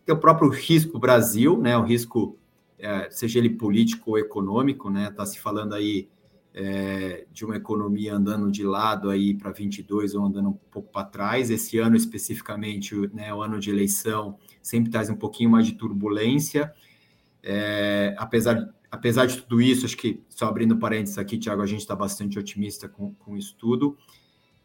Tem 0.05 0.15
o 0.15 0.19
próprio 0.19 0.49
risco 0.49 0.97
Brasil, 0.97 1.57
né? 1.59 1.77
O 1.77 1.83
risco, 1.83 2.37
seja 3.09 3.39
ele 3.39 3.49
político 3.49 4.11
ou 4.11 4.19
econômico, 4.19 4.89
né? 4.89 5.07
Está 5.09 5.25
se 5.25 5.39
falando 5.39 5.73
aí 5.73 6.09
é, 6.53 7.25
de 7.31 7.45
uma 7.45 7.55
economia 7.55 8.13
andando 8.15 8.51
de 8.51 8.63
lado 8.63 9.09
aí 9.09 9.33
para 9.33 9.51
22 9.51 10.15
ou 10.15 10.25
andando 10.25 10.49
um 10.49 10.59
pouco 10.71 10.91
para 10.91 11.05
trás. 11.05 11.49
Esse 11.49 11.77
ano 11.77 11.95
especificamente, 11.95 12.95
né? 13.13 13.33
O 13.33 13.41
ano 13.41 13.59
de 13.59 13.69
eleição 13.69 14.37
sempre 14.61 14.91
traz 14.91 15.09
um 15.09 15.15
pouquinho 15.15 15.49
mais 15.49 15.65
de 15.65 15.73
turbulência. 15.73 16.73
É, 17.43 18.15
apesar 18.17 18.73
apesar 18.91 19.25
de 19.25 19.37
tudo 19.37 19.61
isso, 19.61 19.85
acho 19.85 19.95
que, 19.95 20.21
só 20.27 20.47
abrindo 20.47 20.77
parênteses 20.77 21.17
aqui, 21.17 21.37
Tiago, 21.37 21.61
a 21.61 21.65
gente 21.65 21.79
está 21.79 21.95
bastante 21.95 22.37
otimista 22.37 22.89
com, 22.89 23.13
com 23.15 23.37
isso 23.37 23.55
tudo. 23.57 23.97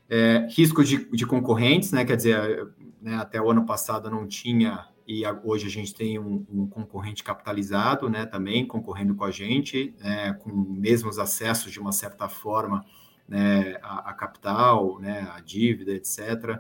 É, 0.09 0.49
risco 0.51 0.83
de, 0.83 1.09
de, 1.11 1.25
concorrentes, 1.25 1.93
né? 1.93 2.05
Quer 2.05 2.17
dizer, 2.17 2.69
né, 3.01 3.15
até 3.15 3.41
o 3.41 3.51
ano 3.51 3.65
passado 3.65 4.11
não 4.11 4.27
tinha, 4.27 4.87
e 5.07 5.23
hoje 5.45 5.67
a 5.67 5.71
gente 5.71 5.95
tem 5.95 6.19
um, 6.19 6.45
um 6.51 6.67
concorrente 6.67 7.23
capitalizado, 7.23 8.09
né? 8.09 8.27
Também 8.27 8.67
concorrendo 8.67 9.15
com 9.15 9.25
a 9.25 9.31
gente, 9.31 9.95
né, 10.01 10.33
com 10.35 10.51
mesmos 10.51 11.19
acessos 11.19 11.73
de 11.73 11.79
uma 11.79 11.93
certa 11.93 12.29
forma 12.29 12.85
né, 13.29 13.77
a, 13.83 14.11
a 14.11 14.15
capital, 14.15 14.99
né, 14.99 15.29
a 15.33 15.41
dívida, 15.41 15.93
etc. 15.93 16.59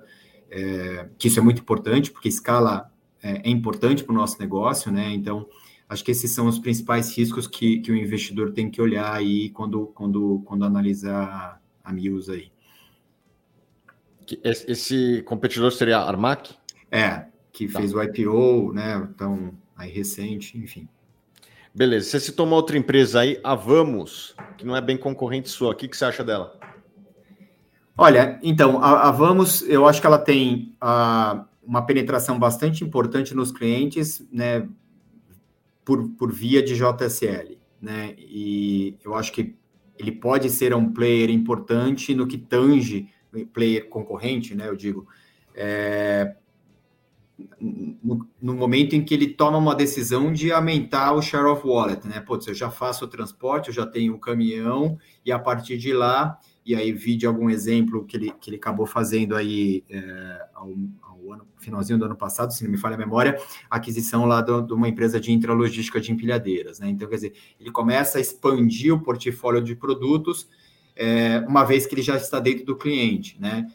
É, 0.49 1.09
que 1.19 1.29
isso 1.29 1.41
é 1.41 1.43
muito 1.43 1.61
importante, 1.61 2.11
porque 2.11 2.29
escala 2.29 2.93
é, 3.23 3.49
é 3.49 3.51
importante 3.51 4.05
para 4.05 4.13
o 4.13 4.17
nosso 4.17 4.39
negócio, 4.39 4.93
né? 4.93 5.13
Então, 5.13 5.49
Acho 5.89 6.05
que 6.05 6.11
esses 6.11 6.33
são 6.33 6.49
os 6.49 6.59
principais 6.59 7.17
riscos 7.17 7.47
que, 7.47 7.79
que 7.79 7.93
o 7.93 7.97
investidor 7.97 8.53
tem 8.53 8.69
que 8.69 8.83
olhar 8.83 9.13
aí 9.13 9.51
quando, 9.51 9.87
quando, 9.89 10.43
quando 10.45 10.65
analisar 10.65 11.63
a 11.83 11.93
Mills 11.93 12.31
aí. 12.31 12.51
Esse 14.43 15.23
competidor 15.23 15.71
seria 15.71 15.99
a 15.99 16.09
Armac? 16.09 16.53
É, 16.91 17.27
que 17.57 17.67
tá. 17.67 17.81
fez 17.81 17.95
o 17.95 18.03
IPO, 18.03 18.73
né? 18.75 19.09
Então, 19.15 19.55
aí 19.75 19.91
recente, 19.91 20.59
enfim. 20.59 20.87
Beleza. 21.75 22.11
Você 22.11 22.21
citou 22.21 22.47
uma 22.47 22.57
outra 22.57 22.77
empresa 22.77 23.21
aí, 23.21 23.41
a 23.43 23.55
Vamos, 23.55 24.37
que 24.59 24.67
não 24.67 24.77
é 24.77 24.81
bem 24.83 24.99
concorrente 24.99 25.49
sua. 25.49 25.71
O 25.71 25.75
que, 25.75 25.89
que 25.89 25.97
você 25.97 26.05
acha 26.05 26.23
dela? 26.23 26.59
Olha, 27.97 28.39
então, 28.43 28.83
a, 28.83 29.09
a 29.09 29.11
Vamos, 29.11 29.63
eu 29.63 29.89
acho 29.89 30.03
que 30.03 30.07
ela 30.07 30.19
tem 30.19 30.75
a, 30.79 31.47
uma 31.63 31.81
penetração 31.87 32.39
bastante 32.39 32.85
importante 32.85 33.35
nos 33.35 33.51
clientes, 33.51 34.23
né? 34.31 34.69
por, 35.83 36.11
por 36.11 36.31
via 36.31 36.63
de 36.63 36.75
JSL, 36.75 37.57
né? 37.81 38.15
E 38.19 38.99
eu 39.03 39.15
acho 39.15 39.33
que 39.33 39.55
ele 39.97 40.11
pode 40.13 40.51
ser 40.51 40.75
um 40.75 40.93
player 40.93 41.31
importante 41.31 42.13
no 42.13 42.27
que 42.27 42.37
tange 42.37 43.09
player 43.55 43.89
concorrente, 43.89 44.55
né? 44.55 44.69
Eu 44.69 44.77
digo, 44.77 45.07
é, 45.55 46.35
no, 47.61 48.27
no, 48.41 48.55
momento 48.55 48.95
em 48.95 49.05
que 49.05 49.13
ele 49.13 49.29
toma 49.29 49.59
uma 49.59 49.75
decisão 49.75 50.33
de 50.33 50.51
aumentar 50.51 51.13
o 51.13 51.21
share 51.21 51.45
of 51.47 51.67
wallet, 51.67 52.07
né? 52.07 52.21
Putz, 52.21 52.47
eu 52.47 52.55
já 52.55 52.71
faço 52.71 53.05
o 53.05 53.09
transporte, 53.09 53.69
eu 53.69 53.75
já 53.75 53.87
tenho 53.87 54.15
o 54.15 54.19
caminhão, 54.19 54.99
e 55.25 55.31
a 55.31 55.39
partir 55.39 55.77
de 55.77 55.93
lá, 55.93 56.39
e 56.65 56.75
aí 56.75 56.93
vi 56.93 57.17
de 57.17 57.27
algum 57.27 57.51
exemplo 57.51 58.05
que 58.05 58.17
ele, 58.17 58.33
que 58.41 58.51
ele 58.51 58.57
acabou 58.57 58.87
fazendo 58.87 59.37
aí 59.37 59.85
é, 59.91 60.47
ao, 60.55 60.71
ano, 61.33 61.47
finalzinho 61.59 61.99
do 61.99 62.07
ano 62.07 62.17
passado, 62.17 62.53
se 62.53 62.65
não 62.65 62.71
me 62.71 62.79
falha 62.79 62.95
a 62.95 62.99
memória, 62.99 63.39
a 63.71 63.77
aquisição 63.77 64.25
lá 64.25 64.41
do, 64.41 64.63
de 64.63 64.73
uma 64.73 64.89
empresa 64.89 65.21
de 65.21 65.33
intralogística 65.33 66.01
de 66.01 66.13
empilhadeiras, 66.13 66.79
né? 66.79 66.89
Então, 66.89 67.09
quer 67.09 67.17
dizer, 67.17 67.35
ele 67.61 67.71
começa 67.71 68.19
a 68.19 68.21
expandir 68.21 68.95
o 68.95 69.01
portfólio 69.01 69.63
de 69.63 69.75
produtos, 69.75 70.49
é, 70.95 71.45
uma 71.47 71.65
vez 71.65 71.87
que 71.87 71.95
ele 71.95 72.03
já 72.03 72.17
está 72.17 72.41
dentro 72.41 72.65
do 72.65 72.77
cliente, 72.77 73.39
né? 73.39 73.67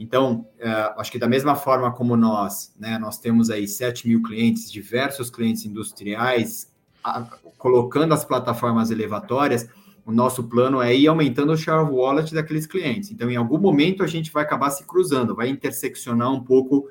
Então, 0.00 0.48
é, 0.58 0.70
acho 0.96 1.12
que 1.12 1.18
da 1.18 1.28
mesma 1.28 1.54
forma 1.54 1.92
como 1.92 2.16
nós, 2.16 2.74
né, 2.80 2.98
nós 2.98 3.18
temos 3.18 3.50
aí 3.50 3.68
7 3.68 4.08
mil 4.08 4.22
clientes, 4.22 4.72
diversos 4.72 5.28
clientes 5.28 5.66
industriais, 5.66 6.72
a, 7.04 7.20
colocando 7.58 8.14
as 8.14 8.24
plataformas 8.24 8.90
elevatórias, 8.90 9.68
o 10.06 10.10
nosso 10.10 10.44
plano 10.44 10.80
é 10.80 10.96
ir 10.96 11.06
aumentando 11.06 11.52
o 11.52 11.56
share 11.56 11.84
of 11.84 11.92
wallet 11.92 12.32
daqueles 12.32 12.66
clientes. 12.66 13.10
Então, 13.10 13.30
em 13.30 13.36
algum 13.36 13.58
momento, 13.58 14.02
a 14.02 14.06
gente 14.06 14.32
vai 14.32 14.42
acabar 14.42 14.70
se 14.70 14.86
cruzando, 14.86 15.36
vai 15.36 15.50
interseccionar 15.50 16.32
um 16.32 16.42
pouco 16.42 16.88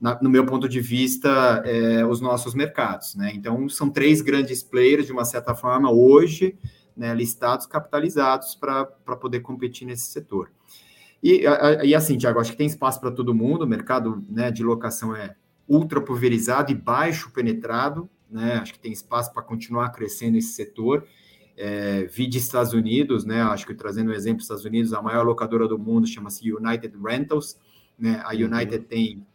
na, 0.00 0.22
no 0.22 0.30
meu 0.30 0.46
ponto 0.46 0.68
de 0.68 0.80
vista, 0.80 1.64
é, 1.66 2.06
os 2.06 2.20
nossos 2.20 2.54
mercados. 2.54 3.16
Né? 3.16 3.32
Então, 3.34 3.68
são 3.68 3.90
três 3.90 4.20
grandes 4.20 4.62
players, 4.62 5.06
de 5.06 5.12
uma 5.12 5.24
certa 5.24 5.52
forma, 5.52 5.90
hoje, 5.90 6.56
né, 6.96 7.12
listados, 7.12 7.66
capitalizados 7.66 8.54
para 8.54 8.84
poder 9.16 9.40
competir 9.40 9.84
nesse 9.84 10.12
setor. 10.12 10.48
E, 11.22 11.42
e 11.84 11.94
assim, 11.94 12.18
Tiago, 12.18 12.40
acho 12.40 12.50
que 12.50 12.56
tem 12.56 12.66
espaço 12.66 13.00
para 13.00 13.12
todo 13.12 13.34
mundo, 13.34 13.62
o 13.62 13.66
mercado 13.66 14.24
né, 14.28 14.50
de 14.50 14.64
locação 14.64 15.14
é 15.14 15.36
ultra 15.68 16.00
pulverizado 16.00 16.72
e 16.72 16.74
baixo 16.74 17.30
penetrado, 17.30 18.10
né? 18.30 18.54
acho 18.54 18.72
que 18.72 18.78
tem 18.78 18.92
espaço 18.92 19.32
para 19.32 19.42
continuar 19.42 19.90
crescendo 19.90 20.36
esse 20.36 20.52
setor. 20.52 21.06
é, 21.56 22.04
vi 22.06 22.26
de 22.26 22.38
Estados 22.38 22.72
Unidos, 22.72 23.24
né? 23.24 23.42
Acho 23.42 23.66
que 23.66 23.74
trazendo 23.74 24.10
um 24.10 24.14
exemplo, 24.14 24.40
Estados 24.40 24.64
Unidos, 24.64 24.92
a 24.94 25.02
maior 25.02 25.24
locadora 25.24 25.68
do 25.68 25.78
mundo 25.78 26.06
chama-se 26.06 26.50
United 26.50 26.96
Rentals, 27.00 27.58
né? 27.98 28.22
A 28.24 28.34
uhum. 28.34 28.46
United 28.46 28.78
uhum. 28.78 28.84
tem 28.84 29.26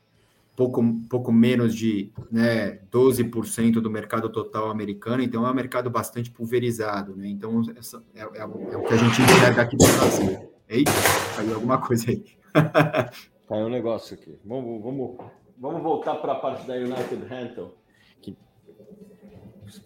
pouco, 0.56 0.84
pouco 1.08 1.32
menos 1.32 1.76
de 1.76 2.12
né, 2.32 2.80
12% 2.91 3.73
do 3.73 3.89
mercado 3.91 4.28
total 4.30 4.71
americano, 4.71 5.21
então 5.21 5.45
é 5.45 5.52
um 5.52 5.54
mercado 5.54 5.88
bastante 5.88 6.32
pulverizado, 6.32 7.15
né? 7.15 7.28
Então, 7.28 7.62
essa 7.76 8.04
é, 8.15 8.21
é, 8.21 8.41
é 8.41 8.45
o 8.45 8.84
que 8.84 8.93
a 8.93 8.97
gente 8.97 9.21
enxerga 9.21 9.62
aqui 9.62 9.78
no 9.80 9.86
Brasil. 9.86 10.57
Eita, 10.69 10.91
caiu 11.36 11.56
alguma 11.56 11.80
coisa 11.80 12.12
aí. 12.12 12.25
caiu 13.47 13.67
um 13.67 13.69
negócio 13.69 14.15
aqui. 14.15 14.38
Vamos, 14.43 14.84
vamos, 14.84 15.17
vamos 15.58 15.82
voltar 15.82 16.15
para 16.15 16.34
a 16.34 16.36
parte 16.36 16.67
da 16.67 16.73
United 16.73 17.25
Rental. 17.25 17.73
Que, 18.21 18.36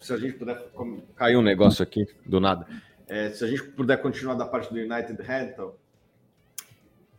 se 0.02 0.12
a 0.12 0.18
gente 0.18 0.34
puder. 0.34 0.72
Caiu 1.16 1.40
um 1.40 1.44
negócio 1.44 1.84
aqui, 1.84 2.08
do 2.26 2.40
nada. 2.40 2.66
É, 3.08 3.30
se 3.30 3.44
a 3.44 3.48
gente 3.48 3.64
puder 3.64 4.02
continuar 4.02 4.34
da 4.34 4.46
parte 4.46 4.74
do 4.74 4.80
United 4.80 5.22
Rental. 5.22 5.78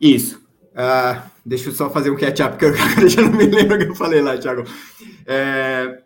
Isso. 0.00 0.42
Uh, 0.72 1.22
deixa 1.46 1.68
eu 1.68 1.72
só 1.72 1.88
fazer 1.90 2.10
um 2.10 2.16
catch-up, 2.16 2.56
porque 2.56 2.64
eu 2.64 2.74
já 3.08 3.22
não 3.22 3.30
me 3.30 3.44
lembro 3.44 3.76
o 3.76 3.78
que 3.78 3.84
eu 3.84 3.94
falei 3.94 4.20
lá, 4.20 4.36
Thiago. 4.36 4.64
É, 5.24 6.02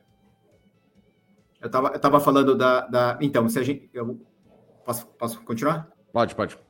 eu 1.63 1.67
estava 1.67 1.89
eu 1.89 1.99
tava 1.99 2.21
falando 2.21 2.55
da, 2.55 2.87
da. 2.87 3.19
Então, 3.23 3.49
se 3.49 3.59
a 3.59 3.63
gente. 3.63 3.89
Eu, 3.95 4.21
posso, 4.85 5.07
posso 5.07 5.41
continuar? 5.41 5.89
Pode, 6.13 6.35
pode. 6.35 6.66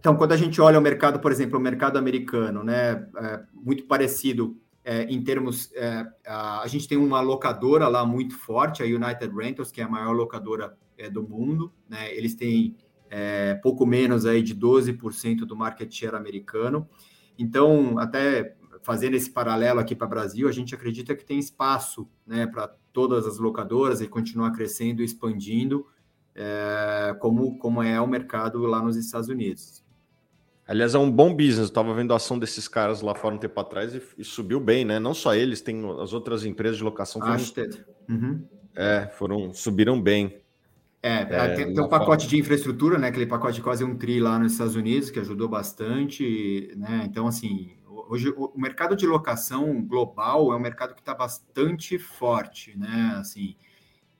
Então, 0.00 0.16
quando 0.16 0.32
a 0.32 0.36
gente 0.36 0.58
olha 0.62 0.78
o 0.78 0.82
mercado, 0.82 1.20
por 1.20 1.30
exemplo, 1.30 1.58
o 1.58 1.62
mercado 1.62 1.98
americano, 1.98 2.64
né, 2.64 3.06
é 3.18 3.42
muito 3.52 3.84
parecido 3.84 4.56
é, 4.82 5.02
em 5.04 5.22
termos. 5.22 5.70
É, 5.74 6.06
a, 6.26 6.62
a, 6.62 6.66
gente 6.66 6.88
tem 6.88 6.96
uma 6.96 7.20
locadora 7.20 7.86
lá 7.86 8.04
muito 8.06 8.34
forte, 8.34 8.82
a 8.82 8.86
United 8.86 9.30
Rentals, 9.36 9.70
que 9.70 9.78
é 9.78 9.84
a 9.84 9.88
maior 9.88 10.12
locadora 10.12 10.74
é, 10.96 11.10
do 11.10 11.22
mundo. 11.22 11.70
Né, 11.86 12.16
eles 12.16 12.34
têm 12.34 12.78
é, 13.10 13.54
pouco 13.62 13.84
menos 13.84 14.24
aí 14.24 14.42
de 14.42 14.56
12% 14.56 15.40
do 15.40 15.54
market 15.54 15.92
share 15.92 16.16
americano. 16.16 16.88
Então, 17.38 17.98
até 17.98 18.56
fazendo 18.82 19.16
esse 19.16 19.30
paralelo 19.30 19.80
aqui 19.80 19.94
para 19.94 20.06
o 20.06 20.10
Brasil, 20.10 20.48
a 20.48 20.52
gente 20.52 20.74
acredita 20.74 21.14
que 21.14 21.26
tem 21.26 21.38
espaço 21.38 22.08
né, 22.26 22.46
para 22.46 22.74
todas 22.90 23.26
as 23.26 23.38
locadoras 23.38 24.00
e 24.00 24.08
continuar 24.08 24.52
crescendo 24.52 25.02
e 25.02 25.04
expandindo, 25.04 25.86
é, 26.34 27.14
como, 27.20 27.58
como 27.58 27.82
é 27.82 28.00
o 28.00 28.06
mercado 28.06 28.64
lá 28.64 28.80
nos 28.82 28.96
Estados 28.96 29.28
Unidos. 29.28 29.84
Aliás, 30.70 30.94
é 30.94 30.98
um 30.98 31.10
bom 31.10 31.34
business. 31.34 31.58
Eu 31.58 31.64
estava 31.64 31.92
vendo 31.92 32.12
a 32.12 32.16
ação 32.16 32.38
desses 32.38 32.68
caras 32.68 33.00
lá 33.00 33.12
fora 33.12 33.34
um 33.34 33.38
tempo 33.38 33.58
atrás 33.58 33.92
e, 33.92 34.00
e, 34.16 34.24
subiu 34.24 34.60
bem, 34.60 34.84
né? 34.84 35.00
Não 35.00 35.12
só 35.12 35.34
eles, 35.34 35.60
tem 35.60 35.82
as 36.00 36.12
outras 36.12 36.44
empresas 36.44 36.76
de 36.76 36.84
locação. 36.84 37.20
Foram, 37.20 37.36
uhum. 38.08 38.44
É, 38.76 39.10
foram, 39.18 39.52
subiram 39.52 40.00
bem. 40.00 40.40
É, 41.02 41.22
é 41.22 41.54
tem, 41.56 41.74
tem 41.74 41.82
um 41.82 41.88
pacote 41.88 42.28
de 42.28 42.38
infraestrutura, 42.38 42.98
né? 42.98 43.08
Aquele 43.08 43.26
pacote 43.26 43.56
de 43.56 43.62
quase 43.62 43.82
um 43.82 43.96
tri 43.96 44.20
lá 44.20 44.38
nos 44.38 44.52
Estados 44.52 44.76
Unidos, 44.76 45.10
que 45.10 45.18
ajudou 45.18 45.48
bastante, 45.48 46.72
né? 46.76 47.02
Então, 47.04 47.26
assim, 47.26 47.72
hoje 48.08 48.32
o 48.36 48.52
mercado 48.54 48.94
de 48.94 49.08
locação 49.08 49.82
global 49.82 50.52
é 50.52 50.56
um 50.56 50.60
mercado 50.60 50.94
que 50.94 51.00
está 51.00 51.14
bastante 51.14 51.98
forte, 51.98 52.78
né? 52.78 53.16
Assim, 53.18 53.56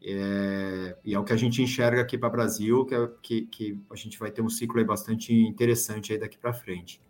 é, 0.03 0.97
e 1.05 1.15
é 1.15 1.19
o 1.19 1.25
que 1.25 1.33
a 1.33 1.37
gente 1.37 1.63
enxerga 1.63 2.01
aqui 2.01 2.17
para 2.17 2.29
o 2.29 2.33
Brasil, 2.33 2.85
que, 2.87 2.95
é, 2.95 3.09
que, 3.23 3.43
que, 3.43 3.79
a 3.91 3.97
gente 3.97 4.19
vai 4.19 4.31
ter 4.31 4.41
um 4.41 4.49
ciclo 4.49 4.85
bastante 4.85 5.33
interessante 5.33 6.13
aí 6.13 6.19
daqui 6.19 6.39
para 6.39 6.53
frente. 6.53 7.01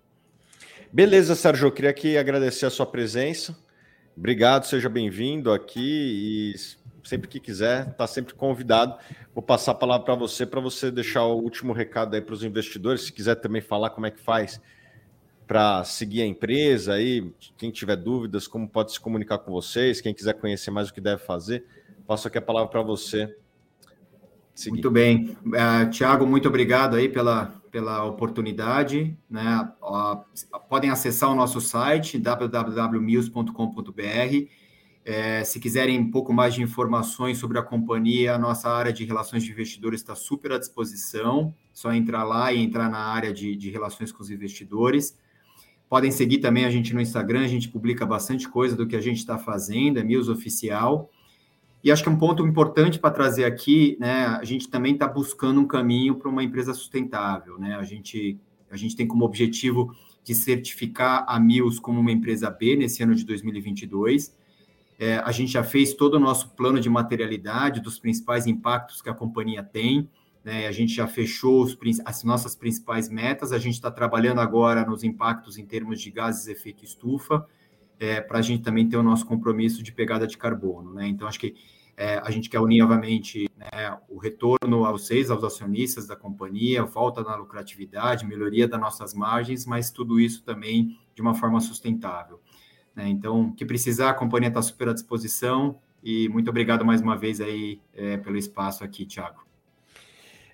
Beleza, 0.93 1.37
Sérgio, 1.37 1.69
eu 1.69 1.73
queria 1.73 1.91
aqui 1.91 2.17
agradecer 2.17 2.67
a 2.67 2.71
sua 2.71 2.87
presença. 2.87 3.57
Obrigado, 4.17 4.65
seja 4.65 4.89
bem-vindo 4.89 5.53
aqui 5.53 6.55
e 6.55 6.55
sempre 7.07 7.29
que 7.29 7.39
quiser, 7.39 7.89
está 7.89 8.07
sempre 8.07 8.35
convidado. 8.35 8.99
Vou 9.33 9.43
passar 9.43 9.73
a 9.73 9.75
palavra 9.75 10.05
para 10.05 10.15
você, 10.17 10.45
para 10.45 10.61
você 10.61 10.91
deixar 10.91 11.25
o 11.25 11.41
último 11.41 11.73
recado 11.73 12.15
aí 12.15 12.21
para 12.21 12.35
os 12.35 12.43
investidores. 12.43 13.03
Se 13.03 13.13
quiser 13.13 13.37
também 13.37 13.63
falar 13.63 13.91
como 13.91 14.07
é 14.07 14.11
que 14.11 14.21
faz 14.21 14.61
para 15.47 15.83
seguir 15.85 16.23
a 16.23 16.27
empresa 16.27 16.95
aí, 16.95 17.33
quem 17.57 17.71
tiver 17.71 17.97
dúvidas, 17.97 18.47
como 18.47 18.69
pode 18.69 18.93
se 18.93 19.01
comunicar 19.01 19.39
com 19.39 19.51
vocês, 19.51 20.01
quem 20.01 20.15
quiser 20.15 20.35
conhecer 20.35 20.71
mais 20.71 20.91
o 20.91 20.95
que 20.95 21.01
deve 21.01 21.23
fazer, 21.23 21.65
passo 22.11 22.27
aqui 22.27 22.39
a 22.39 22.43
palavra 22.43 22.69
para 22.69 22.83
você. 22.83 23.33
Seguir. 24.53 24.73
Muito 24.73 24.91
bem. 24.91 25.37
Uh, 25.47 25.55
é, 25.55 25.87
Tiago, 25.87 26.27
muito 26.27 26.49
obrigado 26.49 26.97
aí 26.97 27.09
pela, 27.09 27.55
pela 27.71 28.05
oportunidade. 28.05 29.17
Né? 29.31 29.73
Uh, 29.81 30.25
podem 30.69 30.91
acessar 30.91 31.31
o 31.31 31.37
nosso 31.37 31.61
site 31.61 32.19
www.mills.com.br 32.19 34.49
é, 35.05 35.45
se 35.45 35.61
quiserem 35.61 36.01
um 36.01 36.11
pouco 36.11 36.33
mais 36.33 36.53
de 36.53 36.63
informações 36.63 37.39
sobre 37.39 37.61
a 37.61 37.63
companhia, 37.63 38.35
a 38.35 38.39
nossa 38.39 38.69
área 38.69 38.93
de 38.93 39.05
relações 39.05 39.45
de 39.45 39.53
investidores 39.53 40.01
está 40.01 40.17
super 40.17 40.51
à 40.51 40.59
disposição. 40.59 41.55
Só 41.73 41.93
entrar 41.93 42.25
lá 42.25 42.53
e 42.53 42.61
entrar 42.61 42.91
na 42.91 42.99
área 42.99 43.33
de, 43.33 43.55
de 43.55 43.71
relações 43.71 44.11
com 44.11 44.21
os 44.21 44.31
investidores. 44.31 45.17
Podem 45.89 46.11
seguir 46.11 46.39
também 46.39 46.65
a 46.65 46.71
gente 46.71 46.93
no 46.93 47.01
Instagram, 47.01 47.45
a 47.45 47.49
gente 47.49 47.69
publica 47.69 48.05
bastante 48.05 48.49
coisa 48.49 48.75
do 48.75 48.85
que 48.85 48.97
a 48.97 49.01
gente 49.01 49.19
está 49.19 49.39
fazendo, 49.39 50.01
é 50.01 50.03
Mills 50.03 50.29
Oficial. 50.29 51.09
E 51.83 51.91
acho 51.91 52.03
que 52.03 52.11
um 52.11 52.19
ponto 52.19 52.47
importante 52.47 52.99
para 52.99 53.11
trazer 53.11 53.45
aqui, 53.45 53.97
né, 53.99 54.27
a 54.27 54.45
gente 54.45 54.69
também 54.69 54.93
está 54.93 55.09
buscando 55.09 55.61
um 55.61 55.67
caminho 55.67 56.15
para 56.15 56.29
uma 56.29 56.45
empresa 56.45 56.75
sustentável, 56.75 57.59
né? 57.59 57.75
A 57.77 57.83
gente, 57.83 58.39
a 58.71 58.77
gente 58.77 58.95
tem 58.95 59.07
como 59.07 59.25
objetivo 59.25 59.95
de 60.23 60.35
certificar 60.35 61.25
a 61.27 61.41
Mills 61.41 61.81
como 61.81 61.99
uma 61.99 62.13
empresa 62.13 62.51
B 62.51 62.77
nesse 62.77 63.03
ano 63.03 63.15
de 63.15 63.25
2022. 63.25 64.35
É, 64.99 65.17
a 65.17 65.33
gente 65.33 65.53
já 65.53 65.65
fez 65.65 65.95
todo 65.95 66.15
o 66.15 66.21
nosso 66.21 66.51
plano 66.51 66.79
de 66.79 66.91
materialidade 66.91 67.81
dos 67.81 67.99
principais 67.99 68.47
impactos 68.47 69.01
que 69.01 69.09
a 69.09 69.15
companhia 69.15 69.63
tem. 69.63 70.07
Né? 70.45 70.67
A 70.67 70.73
gente 70.73 70.93
já 70.93 71.07
fechou 71.07 71.63
os, 71.63 71.77
as 72.05 72.23
nossas 72.23 72.55
principais 72.55 73.09
metas. 73.09 73.51
A 73.51 73.59
gente 73.59 73.75
está 73.75 73.91
trabalhando 73.91 74.41
agora 74.41 74.85
nos 74.85 75.03
impactos 75.03 75.57
em 75.57 75.65
termos 75.65 76.01
de 76.03 76.11
gases 76.11 76.47
efeito 76.49 76.85
estufa, 76.85 77.47
é, 78.01 78.19
para 78.19 78.39
a 78.39 78.43
gente 78.43 78.63
também 78.63 78.89
ter 78.89 78.97
o 78.97 79.03
nosso 79.03 79.27
compromisso 79.27 79.83
de 79.83 79.93
pegada 79.93 80.27
de 80.27 80.39
carbono. 80.39 80.95
Né? 80.95 81.07
Então, 81.07 81.29
acho 81.29 81.39
que 81.39 81.55
é, 81.97 82.19
a 82.25 82.31
gente 82.31 82.49
quer 82.49 82.59
unir 82.59 82.81
novamente 82.81 83.47
né, 83.55 83.99
o 84.09 84.17
retorno 84.17 84.87
aos 84.87 85.07
seis, 85.07 85.31
aos 85.31 85.45
acionistas 85.45 86.07
da 86.07 86.17
companhia, 86.17 86.83
volta 86.83 87.23
na 87.23 87.37
lucratividade, 87.37 88.27
melhoria 88.27 88.67
das 88.67 88.81
nossas 88.81 89.13
margens, 89.13 89.67
mas 89.67 89.91
tudo 89.91 90.19
isso 90.19 90.43
também 90.43 90.99
de 91.15 91.21
uma 91.21 91.35
forma 91.35 91.61
sustentável. 91.61 92.41
Né? 92.97 93.07
Então, 93.07 93.53
que 93.53 93.67
precisar, 93.67 94.09
a 94.09 94.15
companhia 94.15 94.49
está 94.49 94.63
super 94.63 94.89
à 94.89 94.95
disposição. 94.95 95.79
E 96.03 96.27
muito 96.31 96.49
obrigado 96.49 96.83
mais 96.83 97.03
uma 97.03 97.19
vez 97.19 97.39
aí 97.39 97.79
é, 97.93 98.17
pelo 98.17 98.39
espaço 98.39 98.83
aqui, 98.83 99.05
Thiago. 99.05 99.45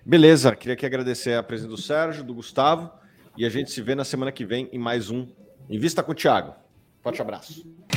Beleza, 0.05 0.53
queria 0.53 0.73
aqui 0.73 0.85
agradecer 0.85 1.35
a 1.35 1.43
presença 1.43 1.69
do 1.69 1.77
Sérgio, 1.77 2.25
do 2.25 2.33
Gustavo, 2.33 2.91
e 3.37 3.45
a 3.45 3.49
gente 3.49 3.71
se 3.71 3.81
vê 3.81 3.95
na 3.95 4.03
semana 4.03 4.31
que 4.33 4.45
vem 4.45 4.69
em 4.73 4.77
mais 4.77 5.09
um 5.09 5.27
Invista 5.69 6.01
com 6.01 6.13
o 6.13 6.15
Thiago. 6.15 6.66
Forte 7.07 7.21
abraço. 7.21 7.96